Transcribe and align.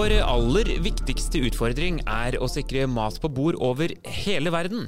Vår 0.00 0.14
aller 0.24 0.68
viktigste 0.80 1.42
utfordring 1.44 1.98
er 2.08 2.38
å 2.40 2.46
sikre 2.48 2.86
mat 2.88 3.18
på 3.20 3.28
bord 3.36 3.58
over 3.60 3.92
hele 4.22 4.48
verden. 4.48 4.86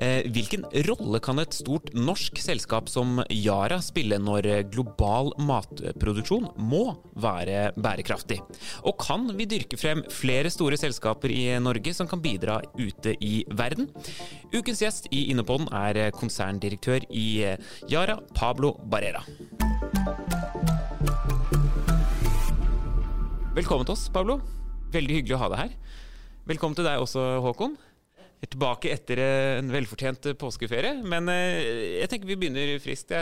Eh, 0.00 0.24
hvilken 0.32 0.64
rolle 0.86 1.20
kan 1.20 1.42
et 1.42 1.52
stort 1.52 1.90
norsk 1.92 2.40
selskap 2.40 2.88
som 2.88 3.20
Yara 3.28 3.82
spille 3.84 4.16
når 4.16 4.48
global 4.72 5.34
matproduksjon 5.36 6.48
må 6.56 6.80
være 7.12 7.74
bærekraftig? 7.76 8.40
Og 8.88 8.96
kan 9.04 9.28
vi 9.36 9.50
dyrke 9.52 9.76
frem 9.76 10.00
flere 10.08 10.48
store 10.54 10.80
selskaper 10.80 11.34
i 11.34 11.44
Norge 11.60 11.92
som 11.92 12.08
kan 12.08 12.24
bidra 12.24 12.62
ute 12.80 13.18
i 13.20 13.34
verden? 13.52 13.92
Ukens 14.54 14.80
gjest 14.80 15.12
i 15.12 15.26
Innepodden 15.34 15.68
er 15.76 16.08
konserndirektør 16.16 17.04
i 17.12 17.28
Yara, 17.92 18.16
Pablo 18.32 18.78
Barrera. 18.80 19.26
Velkommen 23.54 23.86
til 23.86 23.94
oss, 23.94 24.08
Pablo. 24.10 24.40
Veldig 24.90 25.14
hyggelig 25.14 25.36
å 25.36 25.44
ha 25.44 25.48
deg 25.52 25.60
her. 25.60 25.74
Velkommen 26.50 26.74
til 26.74 26.88
deg 26.88 26.98
også, 26.98 27.22
Håkon. 27.44 27.76
Jeg 28.18 28.48
er 28.48 28.50
tilbake 28.50 28.90
etter 28.90 29.20
en 29.22 29.68
velfortjent 29.70 30.26
påskeferie. 30.40 30.96
Men 31.06 31.30
eh, 31.30 32.00
jeg 32.00 32.10
tenker 32.10 32.32
vi 32.32 32.36
begynner 32.40 32.72
friskt. 32.82 33.14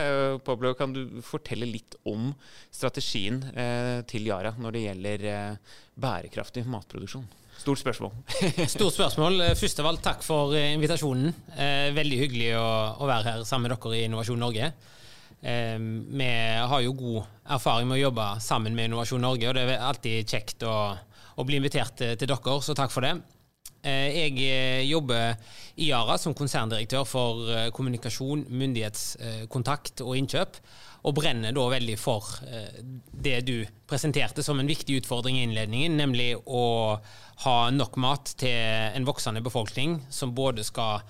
Pablo, 0.46 0.72
kan 0.78 0.94
du 0.96 1.20
fortelle 1.26 1.68
litt 1.68 1.98
om 2.08 2.30
strategien 2.72 3.42
eh, 3.52 3.98
til 4.08 4.24
Yara 4.30 4.54
når 4.56 4.78
det 4.78 4.86
gjelder 4.86 5.26
eh, 5.34 5.76
bærekraftig 6.00 6.64
matproduksjon? 6.64 7.28
Stort 7.60 7.82
spørsmål. 7.84 8.16
Stort 8.72 8.96
spørsmål. 8.96 9.36
Først 9.60 9.84
av 9.84 9.90
alt, 9.92 10.00
takk 10.08 10.24
for 10.24 10.56
invitasjonen. 10.56 11.28
Veldig 11.92 12.24
hyggelig 12.24 12.54
å 12.56 13.04
være 13.04 13.28
her 13.28 13.44
sammen 13.44 13.68
med 13.68 13.76
dere 13.76 14.00
i 14.00 14.08
Innovasjon 14.08 14.40
Norge. 14.40 14.72
Ehm, 15.42 16.06
vi 16.14 16.30
har 16.70 16.80
jo 16.84 16.94
god 16.94 17.22
erfaring 17.56 17.88
med 17.90 17.98
å 17.98 18.04
jobbe 18.06 18.26
sammen 18.40 18.76
med 18.78 18.90
Innovasjon 18.90 19.24
Norge, 19.24 19.48
og 19.50 19.58
det 19.58 19.66
er 19.66 19.82
alltid 19.82 20.34
kjekt 20.34 20.66
å, 20.66 20.74
å 21.34 21.46
bli 21.46 21.58
invitert 21.58 21.96
til, 21.98 22.14
til 22.18 22.30
dere, 22.30 22.58
så 22.62 22.76
takk 22.78 22.94
for 22.94 23.06
det. 23.06 23.16
Eh, 23.82 24.14
jeg 24.14 24.36
eh, 24.46 24.84
jobber 24.86 25.34
i 25.82 25.88
Yara 25.88 26.14
som 26.20 26.36
konserndirektør 26.38 27.02
for 27.08 27.48
eh, 27.50 27.66
kommunikasjon, 27.74 28.44
myndighetskontakt 28.46 30.04
og 30.06 30.14
innkjøp, 30.20 30.60
og 31.02 31.16
brenner 31.18 31.50
da 31.50 31.64
veldig 31.66 31.96
for 31.98 32.22
det 33.10 33.40
du 33.42 33.56
presenterte 33.90 34.44
som 34.46 34.60
en 34.62 34.68
viktig 34.70 35.00
utfordring 35.00 35.40
i 35.40 35.42
innledningen, 35.48 35.96
nemlig 35.98 36.36
å 36.46 36.62
ha 37.42 37.56
nok 37.74 37.98
mat 37.98 38.36
til 38.38 38.54
en 38.54 39.08
voksende 39.08 39.42
befolkning 39.42 39.98
som 40.14 40.30
både 40.36 40.62
skal 40.62 41.02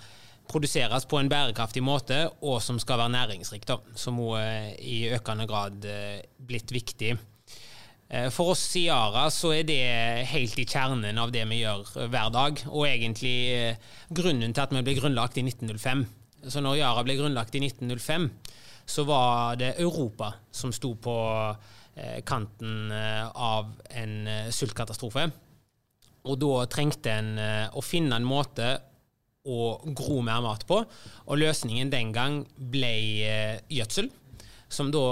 produseres 0.53 1.07
på 1.09 1.19
en 1.19 1.31
bærekraftig 1.33 1.83
måte, 1.85 2.25
og 2.45 2.61
som 2.65 2.79
skal 2.81 3.01
være 3.01 3.15
næringsrikt, 3.17 3.69
da, 3.71 3.79
som 3.99 4.21
òg 4.23 4.39
er 4.39 4.73
i 4.79 4.97
økende 5.17 5.47
grad 5.51 5.85
eh, 5.89 6.23
blitt 6.37 6.73
viktig. 6.75 7.15
Eh, 8.13 8.29
for 8.35 8.53
oss 8.53 8.65
i 8.79 8.87
Yara 8.87 9.29
så 9.33 9.55
er 9.57 9.67
det 9.69 9.81
helt 10.33 10.59
i 10.61 10.67
kjernen 10.69 11.21
av 11.21 11.33
det 11.35 11.45
vi 11.51 11.63
gjør 11.63 12.09
hver 12.13 12.33
dag, 12.35 12.65
og 12.71 12.89
egentlig 12.89 13.37
eh, 13.57 13.93
grunnen 14.13 14.55
til 14.55 14.65
at 14.65 14.75
vi 14.77 14.85
ble 14.87 14.97
grunnlagt 15.01 15.41
i 15.41 15.47
1905. 15.49 16.07
Så 16.53 16.63
når 16.65 16.81
Yara 16.81 17.05
ble 17.07 17.17
grunnlagt 17.21 17.57
i 17.57 17.65
1905, 17.65 18.31
så 18.93 19.07
var 19.07 19.59
det 19.61 19.77
Europa 19.79 20.33
som 20.51 20.73
sto 20.75 20.97
på 20.99 21.15
kanten 22.27 22.89
av 22.91 23.69
en 24.01 24.15
sultkatastrofe. 24.51 25.27
Og 26.25 26.39
da 26.41 26.65
trengte 26.73 27.13
en 27.13 27.37
å 27.77 27.83
finne 27.85 28.17
en 28.17 28.27
måte 28.27 28.71
å 29.45 29.81
gro 29.97 30.21
mer 30.23 30.43
mat 30.45 30.65
på. 30.69 30.83
Og 31.27 31.41
løsningen 31.41 31.91
den 31.93 32.13
gang 32.15 32.43
ble 32.57 32.95
eh, 33.27 33.61
gjødsel, 33.73 34.11
som 34.73 34.93
da 34.95 35.07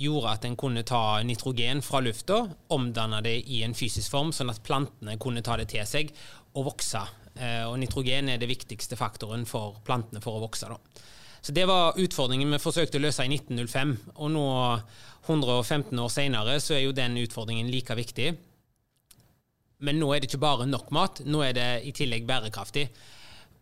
gjorde 0.00 0.32
at 0.32 0.46
en 0.48 0.56
kunne 0.58 0.82
ta 0.86 1.22
nitrogen 1.22 1.82
fra 1.86 2.00
lufta, 2.02 2.40
omdanne 2.74 3.20
det 3.24 3.36
i 3.46 3.62
en 3.66 3.76
fysisk 3.78 4.10
form, 4.10 4.32
sånn 4.34 4.50
at 4.50 4.62
plantene 4.66 5.18
kunne 5.22 5.44
ta 5.44 5.56
det 5.60 5.68
til 5.70 5.86
seg 5.86 6.10
og 6.54 6.72
vokse. 6.72 7.02
Eh, 7.34 7.62
og 7.66 7.78
nitrogen 7.82 8.30
er 8.30 8.40
det 8.42 8.50
viktigste 8.50 8.98
faktoren 8.98 9.46
for 9.46 9.78
plantene 9.86 10.22
for 10.24 10.38
å 10.38 10.44
vokse. 10.44 10.70
da. 10.70 10.78
Så 11.44 11.52
Det 11.52 11.66
var 11.68 11.98
utfordringen 12.00 12.50
vi 12.50 12.58
forsøkte 12.58 12.98
å 12.98 13.04
løse 13.04 13.24
i 13.24 13.28
1905. 13.28 13.96
Og 14.16 14.30
nå, 14.32 14.46
115 15.28 15.98
år 15.98 16.08
senere, 16.08 16.58
så 16.60 16.74
er 16.74 16.86
jo 16.86 16.96
den 16.96 17.18
utfordringen 17.20 17.70
like 17.70 17.94
viktig. 17.94 18.34
Men 19.84 20.00
nå 20.00 20.08
er 20.14 20.20
det 20.20 20.30
ikke 20.30 20.40
bare 20.40 20.66
nok 20.66 20.90
mat, 20.90 21.20
nå 21.26 21.42
er 21.44 21.52
det 21.52 21.68
i 21.84 21.92
tillegg 21.92 22.24
bærekraftig. 22.26 22.88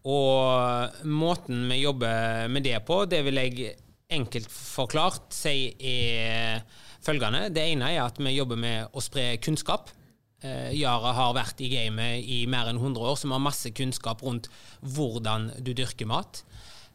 Og 0.08 1.04
måten 1.06 1.66
vi 1.70 1.82
jobber 1.84 2.48
med 2.50 2.64
det 2.66 2.78
på, 2.86 3.04
det 3.06 3.22
vil 3.26 3.38
jeg 3.38 3.74
enkelt 4.12 4.50
forklart 4.50 5.34
si 5.34 5.72
er 5.78 6.62
følgende. 7.02 7.48
Det 7.54 7.64
ene 7.72 7.92
er 7.94 8.04
at 8.04 8.18
vi 8.18 8.34
jobber 8.34 8.58
med 8.60 8.94
å 8.94 9.02
spre 9.02 9.36
kunnskap. 9.42 9.90
Eh, 10.42 10.72
Yara 10.74 11.12
har 11.14 11.36
vært 11.36 11.62
i 11.62 11.70
gamet 11.70 12.26
i 12.26 12.42
mer 12.50 12.70
enn 12.70 12.80
100 12.80 12.98
år, 12.98 13.18
så 13.18 13.28
vi 13.28 13.36
har 13.36 13.44
masse 13.44 13.70
kunnskap 13.78 14.24
rundt 14.26 14.50
hvordan 14.82 15.52
du 15.62 15.70
dyrker 15.70 16.10
mat. 16.10 16.42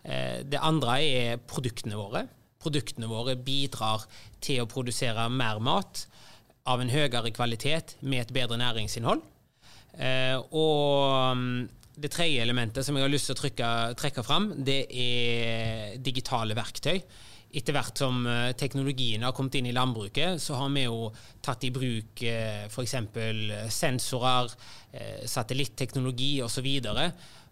Eh, 0.04 0.44
det 0.44 0.60
andre 0.60 1.00
er 1.04 1.42
produktene 1.48 2.00
våre. 2.00 2.26
Produktene 2.60 3.08
våre 3.08 3.38
bidrar 3.40 4.04
til 4.44 4.64
å 4.64 4.70
produsere 4.70 5.30
mer 5.32 5.62
mat 5.64 6.06
av 6.68 6.84
en 6.84 6.92
høyere 6.92 7.32
kvalitet 7.32 7.96
med 8.02 8.26
et 8.26 8.36
bedre 8.36 8.60
næringsinnhold. 8.60 9.24
Eh, 9.98 10.36
og 10.52 10.87
det 11.98 12.12
tredje 12.14 12.44
elementet 12.44 12.86
som 12.86 12.98
jeg 12.98 13.08
har 13.08 13.12
lyst 13.12 13.32
til 13.32 13.36
å 13.38 13.40
trykke, 13.42 13.72
trekke 13.98 14.24
fram, 14.26 14.52
det 14.66 14.84
er 14.94 15.98
digitale 16.04 16.58
verktøy. 16.58 17.02
Etter 17.58 17.72
hvert 17.74 17.98
som 17.98 18.26
eh, 18.28 18.52
teknologien 18.60 19.24
har 19.24 19.34
kommet 19.36 19.56
inn 19.56 19.70
i 19.70 19.76
landbruket, 19.76 20.42
så 20.44 20.60
har 20.60 20.72
vi 20.76 20.84
jo 20.84 21.08
tatt 21.44 21.64
i 21.64 21.72
bruk 21.72 22.22
eh, 22.28 22.68
f.eks. 22.68 22.96
sensorer, 23.74 24.52
eh, 24.92 25.24
satellitteknologi 25.26 26.42
osv. 26.44 26.68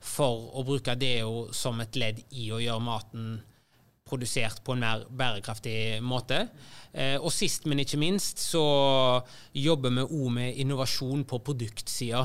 for 0.05 0.51
å 0.59 0.65
bruke 0.67 0.97
det 0.99 1.19
jo 1.21 1.47
som 1.55 1.79
et 1.81 1.95
ledd 1.95 2.21
i 2.35 2.51
å 2.51 2.59
gjøre 2.61 2.83
maten 2.83 3.37
produsert 4.05 4.59
på 4.61 4.75
en 4.75 4.83
mer 4.83 5.05
bærekraftig 5.09 6.03
måte. 6.05 6.43
Og 7.25 7.31
sist, 7.33 7.65
men 7.65 7.79
ikke 7.81 7.97
minst, 7.97 8.37
så 8.37 8.61
jobber 9.57 9.89
vi 9.89 10.03
òg 10.05 10.27
med 10.35 10.59
innovasjon 10.61 11.23
på 11.25 11.39
produktsida 11.41 12.21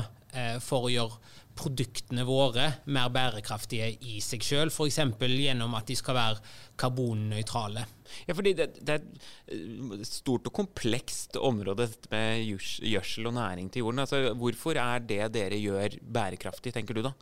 for 0.61 0.85
å 0.85 0.91
gjøre 0.93 1.17
produktene 1.57 2.23
våre 2.27 2.67
mer 2.93 3.09
bærekraftige 3.13 3.89
i 4.07 4.19
seg 4.23 4.43
sjøl, 4.45 4.71
f.eks. 4.71 4.99
gjennom 5.19 5.75
at 5.77 5.89
de 5.89 5.97
skal 5.99 6.17
være 6.17 6.39
karbonnøytrale. 6.79 7.83
Ja, 8.27 8.35
fordi 8.35 8.53
det, 8.57 8.67
det, 8.81 8.97
er 8.97 9.93
et 9.97 10.07
stort 10.09 10.47
og 10.49 10.55
komplekst 10.55 11.37
område 11.39 11.87
dette 11.87 12.11
med 12.11 12.41
gjødsel 12.45 13.29
og 13.29 13.37
næring 13.37 13.69
til 13.71 13.85
jorden. 13.85 14.03
Altså, 14.03 14.33
hvorfor 14.37 14.79
er 14.79 15.05
det 15.05 15.21
dere 15.35 15.61
gjør 15.61 15.99
bærekraftig, 16.01 16.73
tenker 16.75 16.97
du 16.97 17.05
da? 17.05 17.13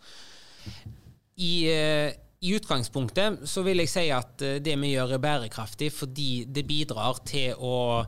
I, 1.39 1.53
eh, 1.71 2.09
I 2.43 2.55
utgangspunktet 2.55 3.45
så 3.47 3.63
vil 3.67 3.83
jeg 3.83 3.91
si 3.91 4.07
at 4.15 4.43
eh, 4.45 4.59
det 4.63 4.75
vi 4.81 4.93
gjør 4.95 5.17
er 5.17 5.23
bærekraftig 5.23 5.91
fordi 5.95 6.31
det 6.47 6.67
bidrar 6.67 7.21
til 7.27 7.55
å 7.55 8.03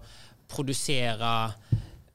produsere 0.51 1.31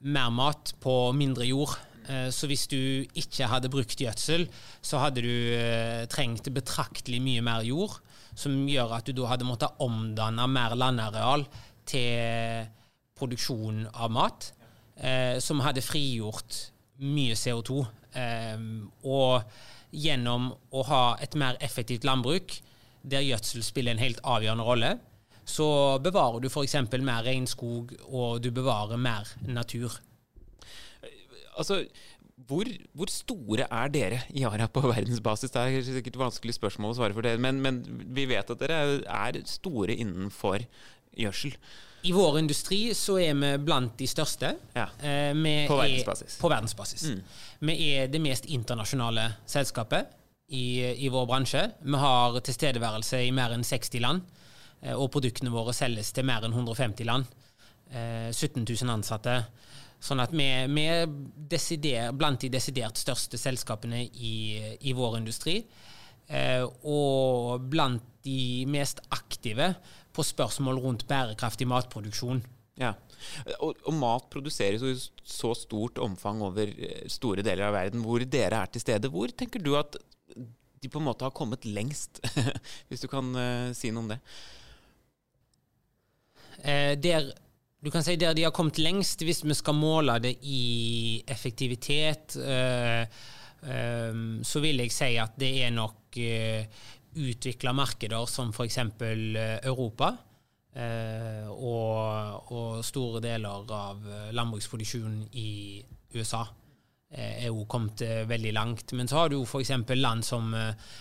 mer 0.07 0.29
mat 0.29 0.75
på 0.83 0.93
mindre 1.17 1.47
jord. 1.49 1.73
Eh, 2.07 2.29
så 2.31 2.47
hvis 2.47 2.67
du 2.71 2.79
ikke 3.17 3.49
hadde 3.51 3.71
brukt 3.71 3.99
gjødsel, 3.99 4.47
så 4.81 5.01
hadde 5.03 5.23
du 5.25 5.33
eh, 5.55 6.05
trengt 6.11 6.47
betraktelig 6.55 7.19
mye 7.23 7.43
mer 7.45 7.65
jord, 7.67 7.97
som 8.37 8.55
gjør 8.69 8.95
at 8.99 9.07
du 9.07 9.15
da 9.17 9.31
hadde 9.31 9.47
måttet 9.47 9.81
omdanne 9.83 10.45
mer 10.51 10.75
landareal 10.77 11.45
til 11.87 12.67
produksjon 13.17 13.85
av 13.95 14.13
mat, 14.13 14.51
eh, 14.95 15.37
som 15.43 15.63
hadde 15.65 15.85
frigjort 15.85 16.61
mye 17.03 17.35
CO2. 17.37 17.83
Og 18.17 19.93
gjennom 19.93 20.47
å 20.73 20.83
ha 20.87 21.01
et 21.21 21.35
mer 21.37 21.59
effektivt 21.61 22.07
landbruk, 22.07 22.55
der 23.05 23.21
gjødsel 23.21 23.61
spiller 23.63 23.93
en 23.93 24.01
helt 24.01 24.23
avgjørende 24.25 24.65
rolle, 24.65 24.89
så 25.47 25.67
bevarer 26.03 26.41
du 26.43 26.49
f.eks. 26.49 26.75
mer 26.97 27.21
regnskog, 27.27 27.93
og 28.09 28.41
du 28.43 28.49
bevarer 28.51 28.99
mer 28.99 29.29
natur. 29.45 29.93
Altså, 31.57 31.81
hvor, 32.47 32.69
hvor, 32.93 33.09
store 33.09 33.65
er 33.65 33.89
dere 33.89 34.21
i 34.29 34.43
Yara 34.43 34.67
på 34.69 34.83
verdensbasis? 34.85 35.51
Det 35.53 35.63
er 35.63 35.81
sikkert 35.87 36.15
et 36.15 36.21
vanskelig 36.21 36.55
spørsmål 36.57 36.93
å 36.93 36.99
svare 36.99 37.17
for 37.17 37.25
det, 37.25 37.37
men, 37.41 37.61
men 37.63 37.81
vi 38.13 38.27
vet 38.29 38.53
at 38.53 38.61
dere 38.61 39.01
er 39.01 39.41
store 39.49 39.97
innenfor 39.97 40.65
gjødsel. 41.17 41.57
I 42.05 42.13
vår 42.13 42.37
industri 42.39 42.79
så 42.95 43.17
er 43.19 43.33
vi 43.35 43.49
blant 43.65 43.97
de 43.97 44.07
største. 44.07 44.53
Ja, 44.77 44.85
eh, 45.01 45.33
på 45.67 45.79
verdensbasis. 45.79 46.37
På 46.39 46.51
verdensbasis. 46.53 47.07
Mm. 47.09 47.23
Vi 47.67 47.75
er 47.97 48.11
det 48.13 48.21
mest 48.21 48.45
internasjonale 48.45 49.25
selskapet 49.49 50.13
i, 50.47 50.85
i, 50.93 51.09
vår 51.09 51.25
bransje. 51.27 51.63
Vi 51.81 52.03
har 52.03 52.37
tilstedeværelse 52.39 53.23
i 53.25 53.33
mer 53.35 53.55
enn 53.55 53.65
60 53.65 54.03
land, 54.05 54.21
eh, 54.81 54.93
og 54.93 55.09
produktene 55.11 55.51
våre 55.51 55.73
selges 55.75 56.13
til 56.15 56.27
mer 56.29 56.45
enn 56.45 56.55
150 56.55 57.09
land. 57.09 57.27
17 57.89 58.61
eh, 58.61 58.67
000 58.67 58.93
ansatte. 58.93 59.41
Sånn 59.99 60.21
at 60.21 60.33
vi, 60.35 60.45
vi 60.69 60.85
er 61.97 62.11
blant 62.13 62.43
de 62.43 62.51
desidert 62.53 62.99
største 63.01 63.39
selskapene 63.41 64.03
i, 64.05 64.35
i 64.85 64.93
vår 64.97 65.17
industri. 65.21 65.61
Eh, 66.27 66.63
og 66.83 67.63
blant 67.71 68.03
de 68.27 68.67
mest 68.69 68.99
aktive 69.15 69.71
på 70.13 70.25
spørsmål 70.25 70.81
rundt 70.83 71.07
bærekraftig 71.09 71.67
matproduksjon. 71.69 72.43
Ja, 72.77 72.91
og, 73.57 73.79
og, 73.87 73.93
mat 73.97 74.27
produseres 74.29 74.83
i 74.85 74.93
så 75.25 75.53
stort 75.57 75.97
omfang 76.03 76.43
over 76.45 76.69
eh, 76.69 77.07
store 77.09 77.45
deler 77.45 77.69
av 77.69 77.77
verden 77.77 78.03
hvor 78.05 78.21
dere 78.21 78.61
er 78.61 78.69
til 78.73 78.83
stede. 78.83 79.09
Hvor 79.13 79.33
tenker 79.33 79.63
du 79.63 79.73
at 79.79 79.97
de 80.77 80.91
på 80.91 81.01
en 81.01 81.07
måte 81.07 81.25
har 81.25 81.33
kommet 81.33 81.65
lengst, 81.65 82.21
hvis 82.87 83.01
du 83.01 83.07
kan 83.09 83.31
uh, 83.33 83.73
si 83.73 83.89
noe 83.89 84.03
om 84.03 84.11
det? 84.11 84.19
Eh, 86.61 86.93
der, 87.01 87.31
du 87.83 87.91
kan 87.93 88.03
si 88.03 88.17
der 88.17 88.33
de 88.33 88.45
har 88.47 88.55
kommet 88.55 88.79
lengst, 88.81 89.21
hvis 89.21 89.43
vi 89.45 89.55
skal 89.57 89.77
måle 89.77 90.17
det 90.23 90.33
i 90.49 91.21
effektivitet, 91.29 92.37
eh, 92.41 93.03
eh, 93.05 94.21
så 94.41 94.61
vil 94.63 94.81
jeg 94.81 94.93
si 94.95 95.11
at 95.21 95.37
det 95.37 95.51
er 95.67 95.75
nok 95.75 96.17
eh, 96.17 96.65
utvikla 97.17 97.75
markeder 97.77 98.25
som 98.29 98.49
f.eks. 98.49 98.81
Europa. 98.81 100.15
Eh, 100.77 101.45
og, 101.49 102.51
og, 102.53 102.83
store 102.85 103.21
deler 103.21 103.73
av 103.73 104.01
landbruksproduksjonen 104.33 105.27
i 105.37 105.83
USA 106.17 106.45
er 107.07 107.45
jo 107.47 107.63
kommet 107.71 108.01
veldig 108.27 108.51
langt. 108.51 108.91
Men 108.97 109.07
så 109.07 109.21
har 109.21 109.29
du 109.31 109.37
f.eks. 109.45 109.71
land 109.95 110.25
som 110.27 110.49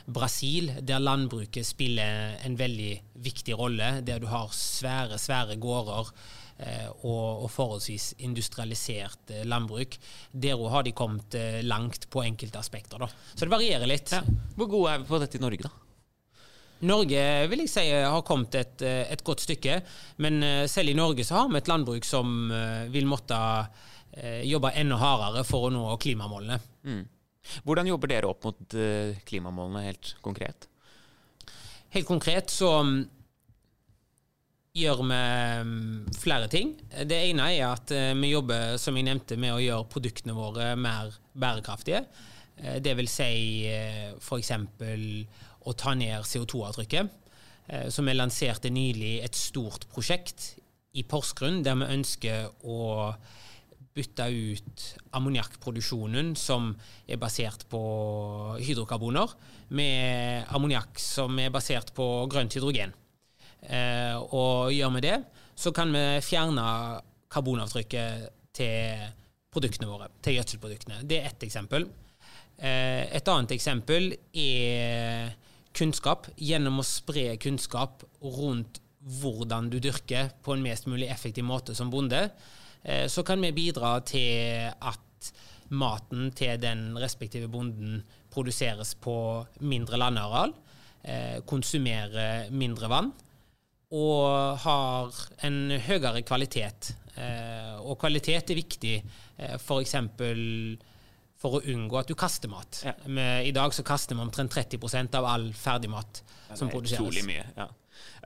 Brasil, 0.07 0.71
der 0.87 1.03
landbruket 1.03 1.67
spiller 1.67 2.37
en 2.47 2.55
veldig 2.57 2.93
viktig 3.25 3.57
rolle. 3.59 3.97
Der 4.07 4.21
du 4.23 4.29
har 4.31 4.53
svære, 4.55 5.19
svære 5.19 5.59
gårder 5.59 6.13
og, 6.57 7.43
og 7.45 7.51
forholdsvis 7.53 8.15
industrialisert 8.25 9.33
landbruk. 9.45 9.99
Der 10.33 10.57
òg 10.57 10.71
har 10.73 10.87
de 10.87 10.95
kommet 10.97 11.37
langt 11.67 12.09
på 12.09 12.23
enkelte 12.25 12.63
aspekter. 12.63 13.03
Da. 13.03 13.11
Så 13.35 13.45
det 13.45 13.53
varierer 13.53 13.91
litt. 13.91 14.15
Ja. 14.17 14.23
Hvor 14.57 14.71
gode 14.73 14.95
er 14.95 15.03
vi 15.03 15.11
på 15.11 15.21
dette 15.21 15.37
i 15.37 15.45
Norge, 15.45 15.69
da? 15.69 15.75
Norge 16.85 17.21
vil 17.49 17.63
jeg 17.65 17.73
si 17.73 17.85
har 17.89 18.23
kommet 18.27 18.57
et, 18.59 18.85
et, 18.85 19.23
godt 19.25 19.47
stykke, 19.47 19.79
men 20.21 20.43
eh, 20.45 20.65
selv 20.69 20.93
i 20.93 20.97
Norge 20.97 21.25
så 21.25 21.39
har 21.41 21.49
vi 21.49 21.61
et 21.61 21.71
landbruk 21.71 22.05
som 22.05 22.51
eh, 22.53 22.85
vil 22.93 23.09
måtte 23.09 23.37
eh, 24.13 24.43
jobbe 24.45 24.75
enda 24.77 24.99
hardere 25.01 25.45
for 25.49 25.69
å 25.69 25.73
nå 25.73 25.87
klimamålene. 26.03 26.59
Mm. 26.85 27.05
Hvordan 27.65 27.89
jobber 27.89 28.11
dere 28.11 28.29
opp 28.29 28.45
mot 28.45 28.75
klimamålene 29.29 29.85
helt 29.85 30.17
konkret? 30.21 30.67
Helt 31.95 32.09
konkret 32.09 32.51
så 32.51 32.73
mm, 32.83 32.97
gjør 34.77 35.03
vi 35.03 35.19
mm, 35.65 36.15
flere 36.21 36.51
ting. 36.53 36.75
Det 37.09 37.19
ene 37.31 37.49
er 37.55 37.67
at 37.71 37.93
vi 38.21 38.33
jobber 38.35 38.77
som 38.81 38.97
jeg 38.99 39.09
nevnte, 39.09 39.39
med 39.41 39.57
å 39.57 39.63
gjøre 39.63 39.91
produktene 39.93 40.37
våre 40.37 40.75
mer 40.77 41.17
bærekraftige. 41.33 42.05
Det 42.57 42.93
vil 42.97 43.09
si 43.09 43.69
f.eks 44.17 44.53
å 45.67 45.75
ta 45.75 45.95
ned 45.99 46.27
CO2-avtrykket. 46.27 47.11
Eh, 47.67 47.89
så 47.91 48.05
vi 48.07 48.15
lanserte 48.15 48.71
nylig 48.73 49.19
et 49.25 49.39
stort 49.39 49.89
prosjekt 49.93 50.55
i 50.97 51.05
Porsgrunn 51.07 51.63
der 51.67 51.79
vi 51.81 51.91
ønsker 51.99 52.53
å 52.65 53.11
bytte 53.97 54.27
ut 54.29 54.83
ammoniakkproduksjonen, 55.17 56.35
som 56.37 56.75
er 57.09 57.21
basert 57.21 57.65
på 57.73 57.81
hydrokarboner, 58.61 59.33
med 59.73 60.53
ammoniakk 60.53 61.01
som 61.01 61.41
er 61.41 61.53
basert 61.53 61.95
på 61.97 62.05
grønt 62.31 62.53
hydrogen. 62.59 62.93
Eh, 63.67 64.17
og 64.31 64.71
gjør 64.75 64.95
vi 64.97 65.05
det, 65.09 65.17
så 65.59 65.73
kan 65.75 65.91
vi 65.95 66.05
fjerne 66.25 66.67
karbonavtrykket 67.33 68.29
til 68.57 69.07
produktene 69.53 69.89
våre, 69.91 70.11
til 70.23 70.39
gjødselproduktene. 70.39 71.03
Det 71.09 71.21
er 71.21 71.31
ett 71.31 71.47
eksempel. 71.47 71.89
Eh, 72.59 73.05
et 73.17 73.33
annet 73.33 73.57
eksempel 73.57 74.13
er 74.37 75.35
kunnskap 75.77 76.31
gjennom 76.41 76.81
å 76.81 76.87
spre 76.87 77.35
kunnskap 77.43 78.05
rundt 78.23 78.81
hvordan 79.21 79.69
du 79.71 79.79
dyrker 79.83 80.31
på 80.43 80.55
en 80.55 80.65
mest 80.65 80.89
mulig 80.91 81.11
effektiv 81.13 81.45
måte 81.47 81.75
som 81.79 81.91
bonde, 81.93 82.29
eh, 82.83 83.07
så 83.11 83.23
kan 83.27 83.43
vi 83.43 83.55
bidra 83.57 83.99
til 84.07 84.71
at 84.71 85.33
maten 85.69 86.31
til 86.39 86.61
den 86.63 86.95
respektive 87.03 87.51
bonden 87.51 88.01
produseres 88.31 88.95
på 88.95 89.17
mindre 89.67 89.99
landareal, 89.99 90.53
konsumerer 91.47 92.49
mindre 92.51 92.89
vann 92.91 93.13
og 93.95 94.59
har 94.65 95.23
en 95.47 95.77
høyere 95.87 96.25
kvalitet. 96.27 96.93
Eh, 97.17 97.77
og 97.81 97.99
kvalitet 98.01 98.51
er 98.53 98.59
viktig, 98.59 98.99
f.eks 99.61 99.97
for 101.37 101.59
å 101.59 101.65
unngå 101.69 101.99
at 102.01 102.09
du 102.09 102.17
kaster 102.19 102.49
mat. 102.49 102.81
Ja. 102.87 102.95
I 103.45 103.53
dag 103.55 103.75
så 103.77 103.85
kaster 103.87 104.17
vi 104.17 104.25
omtrent 104.25 104.55
30% 104.57 105.19
av 105.19 105.27
all 105.29 105.51
ferdigmat 105.55 106.23
som 106.57 106.71
produseres. 106.73 107.03
Utrolig 107.03 107.27
mye, 107.29 107.45
ja. 107.59 107.69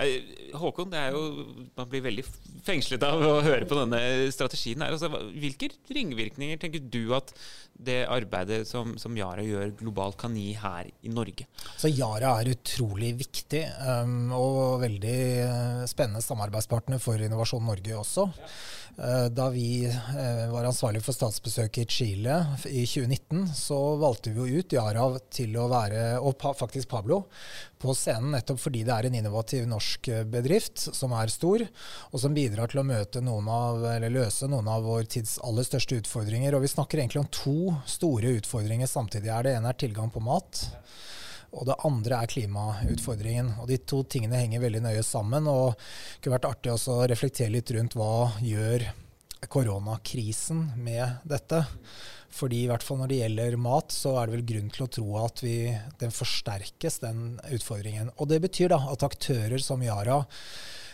Eh, 0.00 0.56
Håkon, 0.56 0.91
det 0.91 0.99
er 0.99 1.14
jo, 1.14 1.44
man 1.76 1.88
blir 1.91 2.02
veldig 2.05 2.25
fengslet 2.64 3.05
av 3.06 3.20
å 3.23 3.41
høre 3.44 3.67
på 3.69 3.76
denne 3.79 4.00
strategien. 4.35 4.82
her. 4.82 4.94
Altså, 4.97 5.11
hvilke 5.37 5.70
ringvirkninger 5.93 6.61
tenker 6.61 6.82
du 6.82 7.14
at 7.17 7.35
det 7.81 8.02
arbeidet 8.11 8.64
som, 8.69 8.97
som, 9.00 9.17
Yara 9.17 9.44
gjør 9.44 9.75
globalt, 9.79 10.19
kan 10.20 10.35
gi 10.37 10.52
her 10.58 10.88
i 10.88 11.12
Norge? 11.12 11.47
Så 11.81 11.93
Yara 11.93 12.35
er 12.41 12.52
utrolig 12.55 13.14
viktig 13.20 13.62
um, 13.85 14.35
og 14.37 14.81
veldig 14.85 15.20
eh, 15.47 15.87
spennende 15.91 16.25
samarbeidspartner 16.25 17.00
for 17.03 17.20
Innovasjon 17.20 17.64
Norge 17.67 17.96
også. 18.00 18.29
Ja. 18.41 18.53
Uh, 19.00 19.26
da 19.32 19.46
vi 19.55 19.87
uh, 19.87 20.50
var 20.50 20.67
ansvarlig 20.69 21.00
for 21.05 21.17
statsbesøket 21.17 21.87
i 21.87 21.94
Chile 21.94 22.35
i 22.69 22.82
2019, 22.85 23.46
så 23.56 23.79
valgte 24.00 24.35
vi 24.35 24.43
jo 24.43 24.61
ut 24.61 24.75
Yara 24.76 25.06
til 25.32 25.55
å 25.56 25.69
være, 25.70 26.03
og 26.20 26.43
faktisk 26.58 26.91
Pablo, 26.91 27.23
på 27.81 27.94
scenen 27.96 28.35
nettopp 28.35 28.61
fordi 28.61 28.82
det 28.85 28.93
er 28.93 29.08
en 29.08 29.17
innovativ 29.23 29.64
norsk 29.70 29.90
eh, 30.11 30.25
bedrift 30.29 30.83
som 30.97 31.15
er 31.17 31.33
stor, 31.33 31.65
og 32.11 32.23
som 32.23 32.37
bidrar 32.37 32.71
til 32.71 32.83
å 32.83 32.87
møte 32.87 33.23
noen 33.25 33.49
av, 33.51 33.85
eller 33.97 34.15
løse 34.15 34.49
noen 34.51 34.69
av 34.71 34.87
vår 34.87 35.09
tids 35.17 35.39
aller 35.47 35.67
største 35.67 35.99
utfordringer. 36.03 36.55
Og 36.57 36.65
vi 36.65 36.73
snakker 36.73 37.03
egentlig 37.03 37.25
om 37.25 37.31
to 37.35 37.57
store 37.91 38.37
utfordringer 38.41 38.91
samtidig. 38.91 39.33
Det 39.47 39.57
ene 39.57 39.73
er 39.73 39.81
tilgang 39.81 40.13
på 40.15 40.23
mat. 40.25 40.65
Og 41.51 41.67
det 41.67 41.79
andre 41.87 42.23
er 42.23 42.31
klimautfordringen. 42.31 43.55
Og 43.59 43.71
de 43.71 43.81
to 43.83 44.05
tingene 44.07 44.39
henger 44.39 44.63
veldig 44.63 44.85
nøye 44.87 45.05
sammen. 45.07 45.49
Og 45.51 45.73
det 45.75 46.23
kunne 46.23 46.39
vært 46.39 46.51
artig 46.53 46.75
å 46.77 47.01
reflektere 47.11 47.55
litt 47.57 47.73
rundt 47.75 47.99
hva 47.99 48.31
gjør 48.45 48.87
koronakrisen 49.49 50.67
med 50.77 51.23
dette. 51.29 51.65
Fordi 52.31 52.63
i 52.63 52.69
hvert 52.71 52.85
fall 52.87 53.01
når 53.01 53.11
det 53.11 53.21
gjelder 53.23 53.57
mat, 53.61 53.95
så 53.95 54.15
er 54.19 54.29
det 54.29 54.37
vel 54.37 54.49
grunn 54.53 54.73
til 54.75 54.85
å 54.87 54.91
tro 54.97 55.06
at 55.25 55.43
vi, 55.43 55.55
den 56.03 56.13
forsterkes, 56.15 57.01
den 57.03 57.25
utfordringen. 57.51 58.13
Og 58.19 58.31
det 58.31 58.41
betyr 58.44 58.70
da 58.75 58.81
at 58.93 59.06
aktører 59.06 59.59
som 59.63 59.82
Yara 59.82 60.20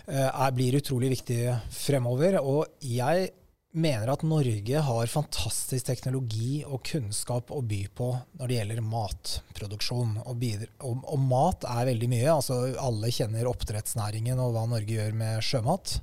eh, 0.09 0.31
er, 0.31 0.55
blir 0.57 0.79
utrolig 0.79 1.13
viktige 1.19 1.59
fremover. 1.77 2.39
Og 2.41 2.65
jeg 2.81 3.31
mener 3.77 4.09
at 4.09 4.25
Norge 4.25 4.81
har 4.89 5.11
fantastisk 5.13 5.87
teknologi 5.91 6.63
og 6.65 6.81
kunnskap 6.89 7.53
å 7.53 7.61
by 7.61 7.83
på 7.97 8.09
når 8.39 8.49
det 8.49 8.59
gjelder 8.59 8.85
matproduksjon. 8.85 10.15
Og, 10.25 10.47
og, 10.81 11.03
og, 11.03 11.19
mat 11.21 11.67
er 11.69 11.91
veldig 11.91 12.09
mye. 12.13 12.31
Altså, 12.33 12.61
alle 12.81 13.13
kjenner 13.13 13.51
oppdrettsnæringen 13.51 14.41
og 14.43 14.55
hva 14.57 14.65
Norge 14.71 14.97
gjør 14.97 15.17
med 15.21 15.45
sjømat. 15.45 15.99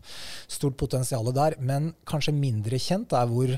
Stort 0.52 0.78
potensial 0.80 1.32
der. 1.34 1.58
Men 1.62 1.94
kanskje 2.10 2.36
mindre 2.38 2.82
kjent 2.82 3.16
er 3.18 3.32
hvor 3.32 3.56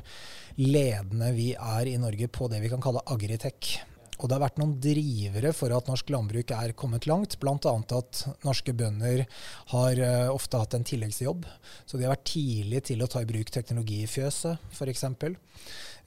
ledende 0.55 1.33
vi 1.35 1.51
er 1.55 1.91
i 1.91 1.99
Norge 1.99 2.31
på 2.31 2.47
det 2.51 2.63
vi 2.63 2.71
kan 2.71 2.83
kalle 2.83 3.03
agritech. 3.11 3.75
Og 4.19 4.29
det 4.29 4.37
har 4.37 4.45
vært 4.45 4.59
noen 4.61 4.75
drivere 4.81 5.51
for 5.55 5.73
at 5.75 5.89
norsk 5.91 6.11
landbruk 6.13 6.53
er 6.55 6.75
kommet 6.77 7.07
langt. 7.09 7.37
Bl.a. 7.41 7.55
at 7.99 8.23
norske 8.45 8.75
bønder 8.77 9.25
har 9.73 10.01
uh, 10.01 10.33
ofte 10.33 10.61
hatt 10.61 10.77
en 10.77 10.87
tilleggsjobb. 10.87 11.47
Så 11.85 11.99
de 11.99 12.07
har 12.07 12.15
vært 12.15 12.29
tidlig 12.31 12.85
til 12.91 13.03
å 13.03 13.09
ta 13.11 13.23
i 13.23 13.29
bruk 13.29 13.51
teknologi 13.53 14.03
i 14.05 14.11
fjøset, 14.11 14.61
f.eks. 14.71 15.07
Uh, 15.09 15.33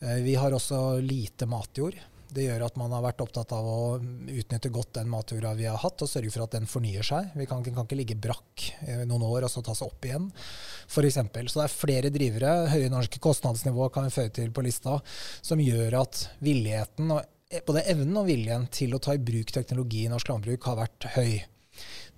eh, 0.01 0.23
vi 0.25 0.39
har 0.41 0.57
også 0.57 1.03
lite 1.05 1.49
matjord. 1.51 1.99
Det 2.29 2.45
gjør 2.45 2.67
at 2.67 2.75
man 2.77 2.93
har 2.93 3.01
vært 3.01 3.23
opptatt 3.25 3.55
av 3.57 3.65
å 3.65 3.79
utnytte 3.97 4.69
godt 4.73 4.99
den 4.99 5.09
matjorda 5.09 5.55
vi 5.57 5.65
har 5.65 5.79
hatt, 5.81 6.03
og 6.05 6.11
sørge 6.11 6.33
for 6.35 6.45
at 6.45 6.59
den 6.59 6.69
fornyer 6.69 7.07
seg. 7.07 7.31
Vi 7.41 7.47
kan, 7.49 7.65
kan 7.65 7.87
ikke 7.87 7.97
ligge 7.97 8.19
brakk 8.21 8.67
i 8.85 8.99
noen 9.09 9.25
år 9.25 9.47
og 9.47 9.53
så 9.53 9.65
ta 9.65 9.73
seg 9.77 9.89
opp 9.89 10.05
igjen, 10.05 10.29
f.eks. 10.89 11.17
Så 11.17 11.57
det 11.57 11.65
er 11.65 11.73
flere 11.73 12.13
drivere. 12.13 12.53
Høye 12.73 12.93
norske 12.93 13.21
kostnadsnivå 13.25 13.89
kan 13.95 14.09
vi 14.09 14.17
føre 14.17 14.35
til 14.43 14.53
på 14.53 14.65
lista, 14.67 15.01
som 15.41 15.61
gjør 15.65 16.03
at 16.03 16.27
villigheten 16.45 17.17
og 17.17 17.25
Eh, 17.25 17.38
både 17.67 17.85
evnen 17.89 18.17
og 18.21 18.27
viljen 18.29 18.67
til 18.73 18.95
å 18.95 19.01
ta 19.03 19.15
i 19.17 19.23
bruk 19.23 19.53
teknologi 19.55 20.05
i 20.05 20.11
norsk 20.13 20.29
landbruk 20.29 20.67
har 20.69 20.83
vært 20.83 21.09
høy. 21.17 21.39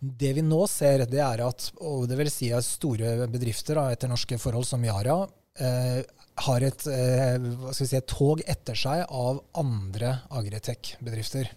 Det 0.01 0.33
vi 0.37 0.43
nå 0.43 0.63
ser, 0.71 1.05
det 1.11 1.21
er 1.21 1.43
at 1.45 1.69
og 1.85 2.09
det 2.09 2.17
vil 2.19 2.31
si 2.33 2.49
at 2.57 2.67
store 2.67 3.29
bedrifter 3.31 3.77
da, 3.77 3.91
etter 3.93 4.11
norske 4.11 4.39
forhold 4.41 4.67
som 4.67 4.85
Yara 4.85 5.19
eh, 5.61 6.01
har 6.47 6.65
et, 6.65 6.87
eh, 6.89 7.37
si, 7.77 7.89
et, 7.93 8.09
tog 8.09 8.41
etter 8.49 8.79
seg 8.79 9.05
av 9.05 9.43
andre 9.61 10.17
agritech-bedrifter. 10.33 11.53